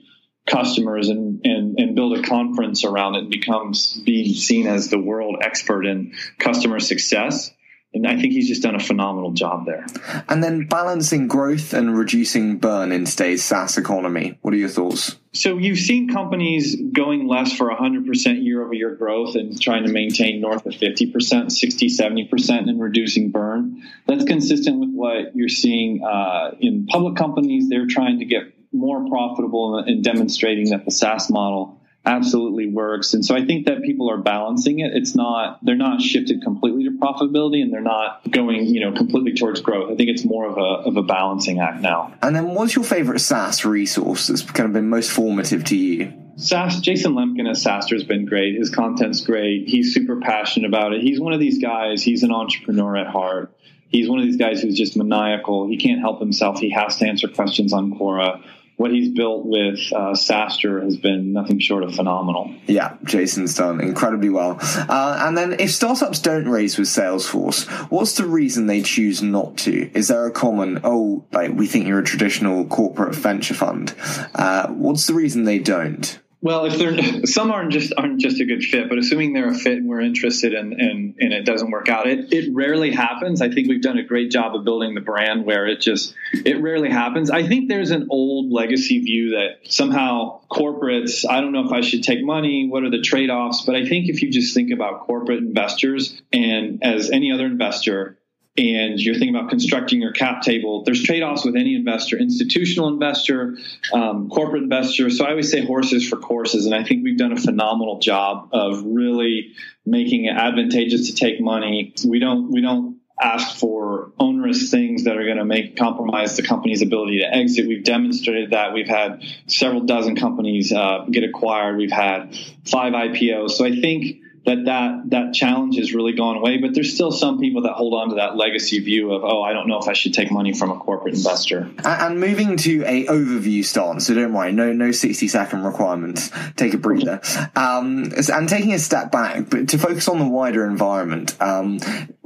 customers 0.47 1.09
and, 1.09 1.41
and, 1.45 1.79
and 1.79 1.95
build 1.95 2.19
a 2.19 2.23
conference 2.23 2.85
around 2.85 3.15
it 3.15 3.21
and 3.21 3.31
becomes 3.31 3.95
being 4.05 4.35
seen 4.35 4.67
as 4.67 4.91
the 4.91 4.99
world 4.99 5.37
expert 5.41 5.87
in 5.87 6.13
customer 6.39 6.81
success 6.81 7.51
and 7.95 8.07
I 8.07 8.21
think 8.21 8.33
he's 8.33 8.49
just 8.49 8.63
done 8.63 8.75
a 8.75 8.81
phenomenal 8.81 9.31
job 9.31 9.67
there. 9.67 9.87
And 10.29 10.43
then 10.43 10.67
balancing 10.67 11.29
growth 11.29 11.73
and 11.73 11.97
reducing 11.97 12.59
burn 12.59 12.91
in 12.91 13.05
today's 13.05 13.45
SaaS 13.45 13.79
economy. 13.79 14.37
What 14.43 14.53
are 14.53 14.57
your 14.57 14.69
thoughts? 14.69 15.17
So 15.33 15.59
you've 15.59 15.79
seen 15.79 16.09
companies 16.09 16.77
going 16.93 17.27
less 17.29 17.53
for 17.53 17.71
100% 17.71 18.45
year 18.45 18.63
over 18.63 18.75
year 18.75 18.95
growth 18.95 19.37
and 19.37 19.61
trying 19.61 19.85
to 19.85 19.93
maintain 19.93 20.41
north 20.41 20.67
of 20.67 20.75
50%, 20.75 21.51
60, 21.51 21.89
70% 21.89 22.51
and 22.69 22.81
reducing 22.81 23.31
burn. 23.31 23.83
That's 24.07 24.25
consistent 24.25 24.81
with 24.81 24.91
what 24.91 25.37
you're 25.37 25.49
seeing 25.49 26.05
uh, 26.05 26.53
in 26.61 26.87
public 26.87 27.17
companies. 27.17 27.69
They're 27.69 27.87
trying 27.87 28.19
to 28.19 28.25
get 28.25 28.55
more 28.73 29.09
profitable 29.09 29.79
and 29.79 30.03
demonstrating 30.03 30.71
that 30.71 30.85
the 30.85 30.91
SaaS 30.91 31.31
model 31.31 31.81
absolutely 32.05 32.67
works. 32.67 33.15
And 33.15 33.25
so 33.25 33.35
I 33.35 33.45
think 33.45 33.67
that 33.67 33.83
people 33.83 34.11
are 34.11 34.19
balancing 34.19 34.81
it. 34.81 34.93
It's 34.95 35.15
not, 35.15 35.65
they're 35.65 35.77
not 35.77 36.03
shifted 36.03 36.43
completely 36.43 36.74
profitability 36.99 37.63
and 37.63 37.73
they're 37.73 37.81
not 37.81 38.21
going, 38.31 38.67
you 38.67 38.81
know, 38.81 38.93
completely 38.93 39.35
towards 39.35 39.61
growth. 39.61 39.91
I 39.91 39.97
think 39.97 40.11
it's 40.11 40.25
more 40.25 40.47
of 40.47 40.57
a, 40.57 40.89
of 40.89 40.97
a 40.97 41.03
balancing 41.03 41.61
act 41.61 41.81
now. 41.81 42.15
And 42.23 42.35
then 42.35 42.55
what's 42.55 42.75
your 42.75 42.85
favorite 42.85 43.21
SaaS 43.21 43.65
resource 43.65 44.29
that's 44.29 44.43
kind 44.43 44.67
of 44.67 44.73
been 44.73 44.89
most 44.89 45.11
formative 45.11 45.65
to 45.65 45.77
you? 45.77 46.13
SaaS, 46.37 46.81
Jason 46.81 47.13
Lemkin 47.13 47.49
at 47.49 47.57
SaaStr 47.57 47.93
has 47.93 48.05
been 48.05 48.27
great. 48.27 48.57
His 48.57 48.71
content's 48.71 49.21
great. 49.21 49.69
He's 49.69 49.95
super 49.95 50.21
passionate 50.21 50.69
about 50.69 50.93
it. 50.93 51.03
He's 51.03 51.21
one 51.21 51.33
of 51.33 51.41
these 51.41 51.63
guys, 51.63 52.03
he's 52.03 52.23
an 52.23 52.33
entrepreneur 52.33 52.97
at 52.97 53.07
heart. 53.07 53.55
He's 53.89 54.09
one 54.09 54.19
of 54.19 54.25
these 54.25 54.37
guys 54.37 54.61
who's 54.61 54.77
just 54.77 54.97
maniacal. 54.97 55.69
He 55.69 55.77
can't 55.77 56.01
help 56.01 56.19
himself. 56.19 56.59
He 56.59 56.71
has 56.71 56.97
to 56.97 57.07
answer 57.07 57.29
questions 57.29 57.73
on 57.73 57.93
Quora 57.93 58.43
what 58.77 58.91
he's 58.91 59.11
built 59.11 59.45
with 59.45 59.79
uh, 59.93 60.13
SaaStr 60.13 60.83
has 60.83 60.97
been 60.97 61.33
nothing 61.33 61.61
short 61.61 61.85
of 61.85 61.95
phenomenal. 61.95 62.55
Yeah, 62.67 62.97
Jason's 63.05 63.55
done 63.55 63.81
incredibly 63.81 64.31
well. 64.31 64.59
Uh, 64.61 65.19
and 65.21 65.37
then, 65.37 65.55
if 65.61 65.71
startups 65.71 66.21
don't 66.21 66.49
raise 66.49 66.77
with 66.79 66.89
Salesforce, 66.89 67.67
what's 67.91 68.17
the 68.17 68.27
reason 68.27 68.67
they 68.67 68.83
choose 68.83 69.23
not 69.23 69.57
to? 69.59 69.91
Is 69.97 70.09
there 70.09 70.27
a 70.27 70.31
common, 70.31 70.81
oh, 70.85 71.25
like 71.33 71.53
we 71.53 71.67
think 71.67 71.87
you're 71.87 72.01
a 72.01 72.05
traditional 72.05 72.65
corporate 72.67 73.15
venture 73.15 73.55
fund? 73.55 73.95
Uh, 74.35 74.69
what's 74.69 75.07
the 75.07 75.15
reason 75.15 75.45
they 75.45 75.59
don't? 75.59 76.19
Well, 76.45 76.67
if 76.67 76.77
they're 76.77 77.25
some 77.25 77.51
aren't 77.51 77.73
just 77.73 77.95
aren't 77.97 78.21
just 78.21 78.39
a 78.39 78.45
good 78.45 78.63
fit, 78.63 78.91
but 78.91 78.99
assuming 78.99 79.33
they're 79.33 79.49
a 79.49 79.55
fit 79.55 79.79
and 79.79 79.89
we're 79.89 80.03
interested 80.03 80.53
and 80.53 80.75
and, 80.75 81.15
and 81.19 81.33
it 81.33 81.47
doesn't 81.47 81.71
work 81.71 81.89
out, 81.89 82.07
it 82.07 82.35
it 82.35 82.55
rarely 82.55 82.93
happens. 82.93 83.41
I 83.41 83.49
think 83.49 83.67
we've 83.67 83.81
done 83.81 83.97
a 83.97 84.03
great 84.03 84.31
job 84.31 84.55
of 84.55 84.63
building 84.63 84.95
the 84.95 85.01
brand 85.01 85.47
where 85.47 85.67
it 85.67 85.81
just 85.81 86.15
it 86.35 86.61
rarely 86.61 86.91
happens. 86.91 87.31
I 87.31 87.49
think 87.49 87.71
there's 87.71 87.93
an 87.93 88.09
old 88.11 88.53
legacy 88.53 88.99
view 89.01 89.31
that 89.31 89.73
somehow 89.73 90.43
corporates, 90.51 91.25
I 91.27 91.41
don't 91.41 91.53
know 91.53 91.65
if 91.65 91.73
I 91.73 91.81
should 91.81 92.03
take 92.03 92.23
money, 92.23 92.69
what 92.69 92.85
are 92.85 92.91
the 92.91 93.01
trade-offs, 93.01 93.63
but 93.65 93.75
I 93.75 93.87
think 93.87 94.11
if 94.11 94.21
you 94.21 94.31
just 94.31 94.53
think 94.53 94.71
about 94.71 95.07
corporate 95.07 95.39
investors 95.39 96.21
and 96.31 96.85
as 96.85 97.11
any 97.11 97.33
other 97.33 97.47
investor, 97.47 98.19
and 98.57 99.01
you're 99.01 99.15
thinking 99.15 99.35
about 99.35 99.51
constructing 99.51 100.01
your 100.01 100.13
cap 100.13 100.43
table, 100.43 100.85
there's 100.85 101.03
trade 101.03 101.23
offs 101.23 101.45
with 101.45 101.57
any 101.57 101.75
investor, 101.75 102.17
institutional 102.17 102.89
investor, 102.89 103.57
um, 103.93 104.29
corporate 104.29 104.63
investor. 104.63 105.11
So 105.11 105.25
I 105.25 105.31
always 105.31 105.51
say 105.51 105.65
horses 105.65 106.09
for 106.09 106.17
courses. 106.17 106.67
And 106.67 106.75
I 106.75 106.85
think 106.85 107.03
we've 107.03 107.19
done 107.19 107.33
a 107.33 107.41
phenomenal 107.41 107.99
job 107.99 108.51
of 108.53 108.85
really 108.85 109.55
making 109.85 110.27
it 110.27 110.37
advantageous 110.37 111.09
to 111.09 111.17
take 111.17 111.41
money. 111.41 111.95
We 112.07 112.21
don't, 112.21 112.53
we 112.53 112.61
don't 112.61 113.01
ask 113.21 113.57
for 113.57 114.13
onerous 114.21 114.71
things 114.71 115.05
that 115.05 115.17
are 115.17 115.25
going 115.25 115.39
to 115.39 115.45
make 115.45 115.77
compromise 115.77 116.37
the 116.37 116.43
company's 116.43 116.83
ability 116.83 117.21
to 117.21 117.35
exit. 117.35 117.67
We've 117.67 117.85
demonstrated 117.85 118.51
that. 118.51 118.73
We've 118.73 118.89
had 118.89 119.25
several 119.47 119.83
dozen 119.83 120.15
companies 120.15 120.73
uh, 120.73 121.07
get 121.11 121.25
acquired. 121.25 121.77
We've 121.77 121.93
had 121.93 122.37
five 122.65 122.93
IPOs. 122.93 123.53
So 123.53 123.65
I 123.65 123.81
think 123.81 124.24
that 124.47 124.65
that 124.67 125.11
that 125.11 125.35
challenge 125.35 125.77
has 125.77 125.95
really 125.95 126.13
gone 126.13 126.37
away. 126.37 126.59
But 126.59 126.75
there's 126.75 126.93
still 126.95 127.11
some 127.11 127.39
people 127.39 127.63
that 127.63 127.73
hold 127.73 127.95
on 127.95 128.11
to 128.11 128.17
that 128.17 128.37
legacy 128.37 128.79
view 128.81 129.13
of, 129.13 129.25
oh, 129.25 129.43
I 129.43 129.53
don't 129.53 129.69
know 129.69 129.79
if 129.79 129.89
I 129.89 129.93
should 129.93 130.15
take 130.15 130.31
money 130.31 130.53
from 130.53 130.71
a 130.71 130.79
corporate 130.79 131.15
investor. 131.15 131.71
And, 131.85 132.21
moving 132.21 132.57
to 132.59 132.83
a 132.85 133.07
overview 133.07 133.65
stance, 133.65 134.07
so 134.07 134.15
don't 134.15 134.33
worry, 134.33 134.53
no 134.53 134.73
no 134.73 134.93
60 134.93 135.27
second 135.29 135.65
requirements. 135.65 136.31
Take 136.57 136.75
a 136.75 136.79
breather. 136.79 137.21
Um, 137.57 138.13
and 138.33 138.49
taking 138.49 138.73
a 138.73 138.79
step 138.79 139.11
back, 139.11 139.51
but 139.51 139.69
to 139.71 139.79
focus 139.79 140.09
on 140.09 140.19
the 140.19 140.29
wider 140.29 140.65
environment. 140.65 141.41
Um, 141.41 141.79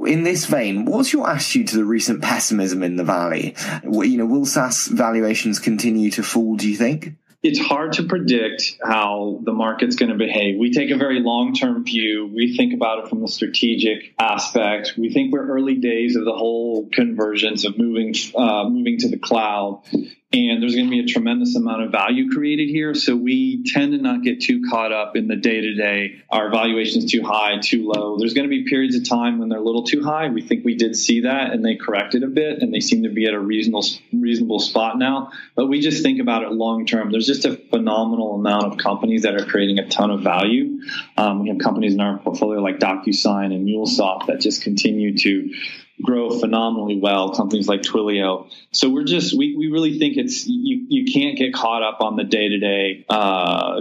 in 0.05 0.23
this 0.23 0.45
vein, 0.45 0.85
what's 0.85 1.11
your 1.11 1.29
attitude 1.29 1.67
to 1.69 1.77
the 1.77 1.85
recent 1.85 2.21
pessimism 2.21 2.83
in 2.83 2.95
the 2.95 3.03
valley? 3.03 3.55
You 3.83 4.17
know, 4.17 4.25
will 4.25 4.45
SaaS 4.45 4.87
valuations 4.87 5.59
continue 5.59 6.11
to 6.11 6.23
fall? 6.23 6.55
Do 6.55 6.69
you 6.69 6.77
think? 6.77 7.15
It's 7.41 7.59
hard 7.59 7.93
to 7.93 8.03
predict 8.03 8.77
how 8.83 9.39
the 9.43 9.53
market's 9.53 9.95
going 9.95 10.11
to 10.11 10.17
behave. 10.17 10.59
We 10.59 10.73
take 10.73 10.91
a 10.91 10.97
very 10.97 11.21
long 11.21 11.53
term 11.53 11.85
view. 11.85 12.29
We 12.33 12.55
think 12.55 12.73
about 12.73 12.99
it 12.99 13.09
from 13.09 13.21
the 13.21 13.29
strategic 13.29 14.13
aspect. 14.19 14.95
We 14.97 15.13
think 15.13 15.31
we're 15.31 15.47
early 15.47 15.75
days 15.75 16.17
of 16.17 16.25
the 16.25 16.33
whole 16.33 16.89
convergence 16.91 17.65
of 17.65 17.77
moving 17.77 18.13
uh, 18.35 18.65
moving 18.67 18.97
to 18.99 19.09
the 19.09 19.17
cloud 19.17 19.83
and 20.31 20.61
there's 20.61 20.75
going 20.75 20.85
to 20.85 20.91
be 20.91 20.99
a 20.99 21.07
tremendous 21.07 21.55
amount 21.55 21.81
of 21.81 21.91
value 21.91 22.29
created 22.29 22.69
here. 22.69 22.93
So 22.93 23.15
we 23.15 23.63
tend 23.63 23.93
to 23.93 23.97
not 23.97 24.21
get 24.21 24.41
too 24.41 24.61
caught 24.69 24.91
up 24.91 25.15
in 25.15 25.27
the 25.27 25.35
day 25.35 25.61
to 25.61 25.73
day. 25.73 26.21
Our 26.29 26.51
valuation 26.51 26.99
is 26.99 27.11
too 27.11 27.23
high, 27.23 27.57
too 27.57 27.87
low. 27.87 28.19
There's 28.19 28.35
going 28.35 28.47
to 28.47 28.49
be 28.49 28.63
periods 28.69 28.95
of 28.95 29.09
time 29.09 29.39
when 29.39 29.49
they're 29.49 29.57
a 29.57 29.63
little 29.63 29.85
too 29.85 30.03
high. 30.03 30.29
We 30.29 30.43
think 30.43 30.63
we 30.63 30.75
did 30.75 30.95
see 30.95 31.21
that, 31.21 31.51
and 31.51 31.65
they 31.65 31.77
corrected 31.77 32.21
a 32.21 32.27
bit, 32.27 32.61
and 32.61 32.71
they 32.71 32.79
seem 32.79 33.03
to 33.03 33.09
be 33.09 33.25
at 33.25 33.33
a 33.33 33.39
reasonable 33.39 33.85
reasonable 34.13 34.59
spot 34.59 34.99
now. 34.99 35.31
But 35.55 35.65
we 35.65 35.79
just 35.79 36.03
think 36.03 36.19
about 36.19 36.43
it 36.43 36.51
long 36.51 36.85
term. 36.85 37.11
There's 37.11 37.27
just 37.27 37.45
a 37.45 37.55
phenomenal 37.55 38.35
amount 38.35 38.65
of 38.65 38.77
companies 38.77 39.23
that 39.23 39.33
are 39.33 39.45
creating 39.45 39.79
a 39.79 39.87
ton 39.87 40.11
of 40.11 40.21
value. 40.21 40.81
Um, 41.17 41.41
we 41.41 41.49
have 41.49 41.57
companies 41.57 41.95
in 41.95 42.01
our 42.01 42.19
portfolio 42.19 42.61
like 42.61 42.77
DocuSign 42.77 43.45
and 43.45 43.67
MuleSoft 43.67 44.27
that 44.27 44.41
just 44.41 44.61
continue 44.61 45.17
to 45.17 45.53
grow 46.01 46.29
phenomenally 46.39 46.97
well, 46.97 47.33
companies 47.35 47.67
like 47.67 47.81
Twilio. 47.81 48.49
So 48.71 48.89
we're 48.89 49.03
just, 49.03 49.37
we, 49.37 49.55
we 49.55 49.67
really 49.67 49.99
think 49.99 50.17
it's, 50.17 50.47
you, 50.47 50.85
you 50.87 51.11
can't 51.11 51.37
get 51.37 51.53
caught 51.53 51.83
up 51.83 52.01
on 52.01 52.15
the 52.15 52.23
day 52.23 52.49
to 52.49 52.57
day, 52.57 53.05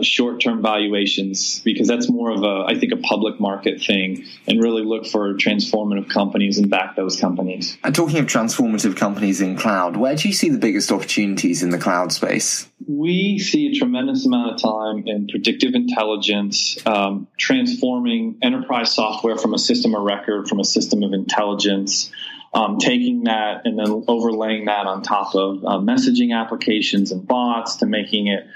short 0.02 0.40
term 0.40 0.62
valuations 0.62 1.60
because 1.60 1.88
that's 1.88 2.10
more 2.10 2.30
of 2.30 2.42
a, 2.42 2.64
I 2.66 2.78
think, 2.78 2.92
a 2.92 2.96
public 2.96 3.40
market 3.40 3.82
thing 3.82 4.24
and 4.46 4.60
really 4.62 4.82
look 4.84 5.06
for 5.06 5.34
transformative 5.34 6.08
companies 6.08 6.58
and 6.58 6.70
back 6.70 6.96
those 6.96 7.18
companies. 7.20 7.78
And 7.84 7.94
talking 7.94 8.18
of 8.18 8.26
transformative 8.26 8.96
companies 8.96 9.40
in 9.40 9.56
cloud, 9.56 9.96
where 9.96 10.14
do 10.14 10.28
you 10.28 10.34
see 10.34 10.48
the 10.48 10.58
biggest 10.58 10.90
opportunities 10.90 11.62
in 11.62 11.70
the 11.70 11.78
cloud 11.78 12.12
space? 12.12 12.68
We 12.86 13.38
see 13.38 13.66
a 13.66 13.78
tremendous 13.78 14.24
amount 14.24 14.54
of 14.54 14.62
time 14.62 15.06
in 15.06 15.28
predictive 15.28 15.74
intelligence, 15.74 16.78
um, 16.86 17.26
transforming 17.36 18.38
enterprise 18.40 18.94
software 18.94 19.36
from 19.36 19.52
a 19.52 19.58
system 19.58 19.94
of 19.94 20.02
record, 20.02 20.48
from 20.48 20.60
a 20.60 20.64
system 20.64 21.02
of 21.02 21.12
intelligence 21.12 22.07
um, 22.52 22.78
taking 22.78 23.24
that 23.24 23.66
and 23.66 23.78
then 23.78 24.04
overlaying 24.08 24.66
that 24.66 24.86
on 24.86 25.02
top 25.02 25.34
of 25.34 25.64
uh, 25.64 25.78
messaging 25.78 26.34
applications 26.34 27.12
and 27.12 27.26
bots 27.26 27.76
to 27.76 27.86
making 27.86 28.28
it 28.28 28.46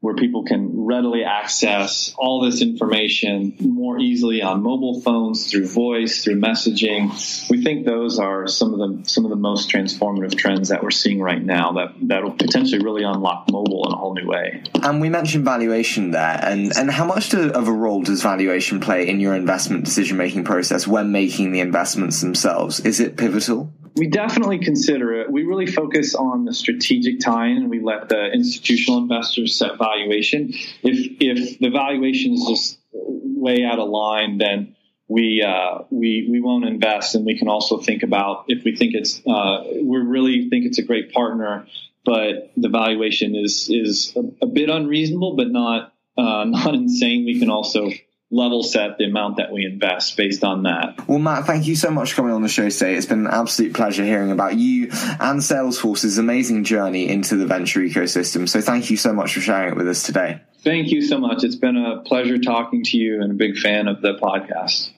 where 0.00 0.14
people 0.14 0.44
can 0.44 0.86
readily 0.86 1.24
access 1.24 2.14
all 2.16 2.40
this 2.40 2.62
information 2.62 3.56
more 3.58 3.98
easily 3.98 4.42
on 4.42 4.62
mobile 4.62 5.00
phones 5.00 5.50
through 5.50 5.66
voice 5.66 6.22
through 6.22 6.40
messaging. 6.40 7.10
We 7.50 7.62
think 7.64 7.84
those 7.84 8.18
are 8.20 8.46
some 8.46 8.74
of 8.74 8.78
the 8.78 9.08
some 9.08 9.24
of 9.24 9.30
the 9.30 9.36
most 9.36 9.68
transformative 9.70 10.38
trends 10.38 10.68
that 10.68 10.84
we're 10.84 10.92
seeing 10.92 11.20
right 11.20 11.42
now 11.42 11.72
that 11.72 11.94
that 12.08 12.22
will 12.22 12.32
potentially 12.32 12.82
really 12.84 13.02
unlock 13.02 13.50
mobile 13.50 13.86
in 13.88 13.92
a 13.92 13.96
whole 13.96 14.14
new 14.14 14.28
way. 14.28 14.62
And 14.82 15.00
we 15.00 15.08
mentioned 15.08 15.44
valuation 15.44 16.12
there. 16.12 16.38
And 16.42 16.72
and 16.76 16.90
how 16.90 17.04
much 17.04 17.30
do, 17.30 17.50
of 17.50 17.66
a 17.66 17.72
role 17.72 18.02
does 18.02 18.22
valuation 18.22 18.78
play 18.78 19.08
in 19.08 19.18
your 19.18 19.34
investment 19.34 19.84
decision 19.84 20.16
making 20.16 20.44
process 20.44 20.86
when 20.86 21.10
making 21.10 21.50
the 21.50 21.60
investments 21.60 22.20
themselves? 22.20 22.78
Is 22.80 23.00
it 23.00 23.16
pivotal 23.16 23.72
we 23.98 24.06
definitely 24.06 24.60
consider 24.60 25.20
it. 25.20 25.30
We 25.30 25.42
really 25.42 25.66
focus 25.66 26.14
on 26.14 26.44
the 26.44 26.54
strategic 26.54 27.20
tie-in, 27.20 27.56
and 27.56 27.70
we 27.70 27.80
let 27.80 28.08
the 28.08 28.30
institutional 28.32 29.00
investors 29.00 29.56
set 29.56 29.78
valuation. 29.78 30.54
If 30.82 31.16
if 31.20 31.58
the 31.58 31.70
valuation 31.70 32.34
is 32.34 32.46
just 32.48 32.78
way 32.92 33.64
out 33.64 33.78
of 33.78 33.88
line, 33.88 34.38
then 34.38 34.76
we 35.08 35.42
uh, 35.42 35.82
we 35.90 36.28
we 36.30 36.40
won't 36.40 36.64
invest. 36.64 37.14
And 37.14 37.26
we 37.26 37.38
can 37.38 37.48
also 37.48 37.78
think 37.78 38.02
about 38.02 38.44
if 38.48 38.64
we 38.64 38.76
think 38.76 38.94
it's 38.94 39.20
uh, 39.26 39.64
we 39.82 39.98
really 39.98 40.48
think 40.48 40.66
it's 40.66 40.78
a 40.78 40.84
great 40.84 41.12
partner, 41.12 41.66
but 42.04 42.52
the 42.56 42.68
valuation 42.68 43.34
is 43.34 43.68
is 43.70 44.16
a, 44.16 44.44
a 44.44 44.46
bit 44.46 44.70
unreasonable, 44.70 45.36
but 45.36 45.48
not 45.48 45.92
uh, 46.16 46.44
not 46.46 46.74
insane. 46.74 47.24
We 47.24 47.38
can 47.38 47.50
also 47.50 47.90
level 48.30 48.62
set 48.62 48.98
the 48.98 49.04
amount 49.04 49.38
that 49.38 49.52
we 49.52 49.64
invest 49.64 50.16
based 50.16 50.44
on 50.44 50.64
that. 50.64 51.08
Well, 51.08 51.18
Matt, 51.18 51.46
thank 51.46 51.66
you 51.66 51.76
so 51.76 51.90
much 51.90 52.10
for 52.10 52.16
coming 52.16 52.32
on 52.32 52.42
the 52.42 52.48
show 52.48 52.68
today. 52.68 52.94
It's 52.94 53.06
been 53.06 53.26
an 53.26 53.32
absolute 53.32 53.74
pleasure 53.74 54.04
hearing 54.04 54.30
about 54.30 54.56
you 54.56 54.88
and 54.92 55.40
Salesforce's 55.40 56.18
amazing 56.18 56.64
journey 56.64 57.08
into 57.08 57.36
the 57.36 57.46
venture 57.46 57.80
ecosystem. 57.80 58.48
So 58.48 58.60
thank 58.60 58.90
you 58.90 58.96
so 58.96 59.12
much 59.12 59.34
for 59.34 59.40
sharing 59.40 59.72
it 59.72 59.76
with 59.76 59.88
us 59.88 60.02
today. 60.02 60.40
Thank 60.60 60.88
you 60.88 61.02
so 61.02 61.18
much. 61.18 61.44
It's 61.44 61.56
been 61.56 61.76
a 61.76 62.00
pleasure 62.00 62.38
talking 62.38 62.84
to 62.84 62.98
you 62.98 63.22
and 63.22 63.30
a 63.30 63.34
big 63.34 63.56
fan 63.56 63.88
of 63.88 64.02
the 64.02 64.14
podcast. 64.14 64.90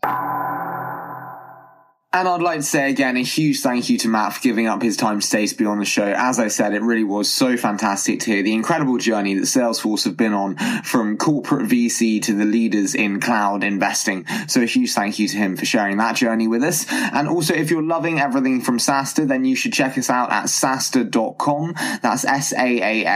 And 2.12 2.26
I'd 2.26 2.42
like 2.42 2.58
to 2.58 2.64
say 2.64 2.90
again 2.90 3.16
a 3.16 3.22
huge 3.22 3.60
thank 3.60 3.88
you 3.88 3.96
to 3.98 4.08
Matt 4.08 4.32
for 4.32 4.40
giving 4.40 4.66
up 4.66 4.82
his 4.82 4.96
time 4.96 5.20
today 5.20 5.46
to 5.46 5.54
be 5.54 5.64
on 5.64 5.78
the 5.78 5.84
show. 5.84 6.12
As 6.16 6.40
I 6.40 6.48
said, 6.48 6.74
it 6.74 6.82
really 6.82 7.04
was 7.04 7.30
so 7.30 7.56
fantastic 7.56 8.18
to 8.20 8.32
hear 8.32 8.42
the 8.42 8.52
incredible 8.52 8.98
journey 8.98 9.34
that 9.34 9.42
Salesforce 9.42 10.06
have 10.06 10.16
been 10.16 10.32
on 10.32 10.56
from 10.82 11.16
corporate 11.16 11.68
VC 11.68 12.20
to 12.22 12.34
the 12.34 12.44
leaders 12.44 12.96
in 12.96 13.20
cloud 13.20 13.62
investing. 13.62 14.26
So 14.48 14.60
a 14.60 14.64
huge 14.64 14.92
thank 14.92 15.20
you 15.20 15.28
to 15.28 15.36
him 15.36 15.56
for 15.56 15.64
sharing 15.64 15.98
that 15.98 16.16
journey 16.16 16.48
with 16.48 16.64
us. 16.64 16.84
And 16.90 17.28
also, 17.28 17.54
if 17.54 17.70
you're 17.70 17.80
loving 17.80 18.18
everything 18.18 18.60
from 18.60 18.78
SaaStr, 18.78 19.28
then 19.28 19.44
you 19.44 19.54
should 19.54 19.72
check 19.72 19.96
us 19.96 20.10
out 20.10 20.32
at 20.32 20.46
saastr.com. 20.46 21.74
That's 22.02 22.24
S-A-A-S-T-R.com. 22.24 23.12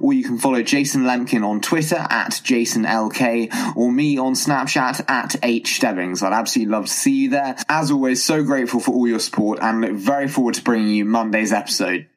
Or 0.00 0.14
you 0.14 0.24
can 0.24 0.38
follow 0.38 0.62
Jason 0.62 1.02
Lemkin 1.02 1.46
on 1.46 1.60
Twitter 1.60 2.06
at 2.08 2.30
JasonLK 2.30 3.76
or 3.76 3.92
me 3.92 4.16
on 4.16 4.32
Snapchat 4.32 5.04
at 5.06 5.36
H 5.42 5.76
Stebbings. 5.76 6.22
I'd 6.22 6.32
absolutely 6.32 6.72
love 6.72 6.86
to 6.86 6.92
see 6.92 7.25
you 7.26 7.30
there. 7.30 7.56
As 7.68 7.90
always, 7.90 8.24
so 8.24 8.42
grateful 8.42 8.80
for 8.80 8.92
all 8.92 9.06
your 9.06 9.18
support 9.18 9.58
and 9.60 9.80
look 9.80 9.92
very 9.92 10.28
forward 10.28 10.54
to 10.54 10.62
bringing 10.62 10.88
you 10.88 11.04
Monday's 11.04 11.52
episode. 11.52 12.08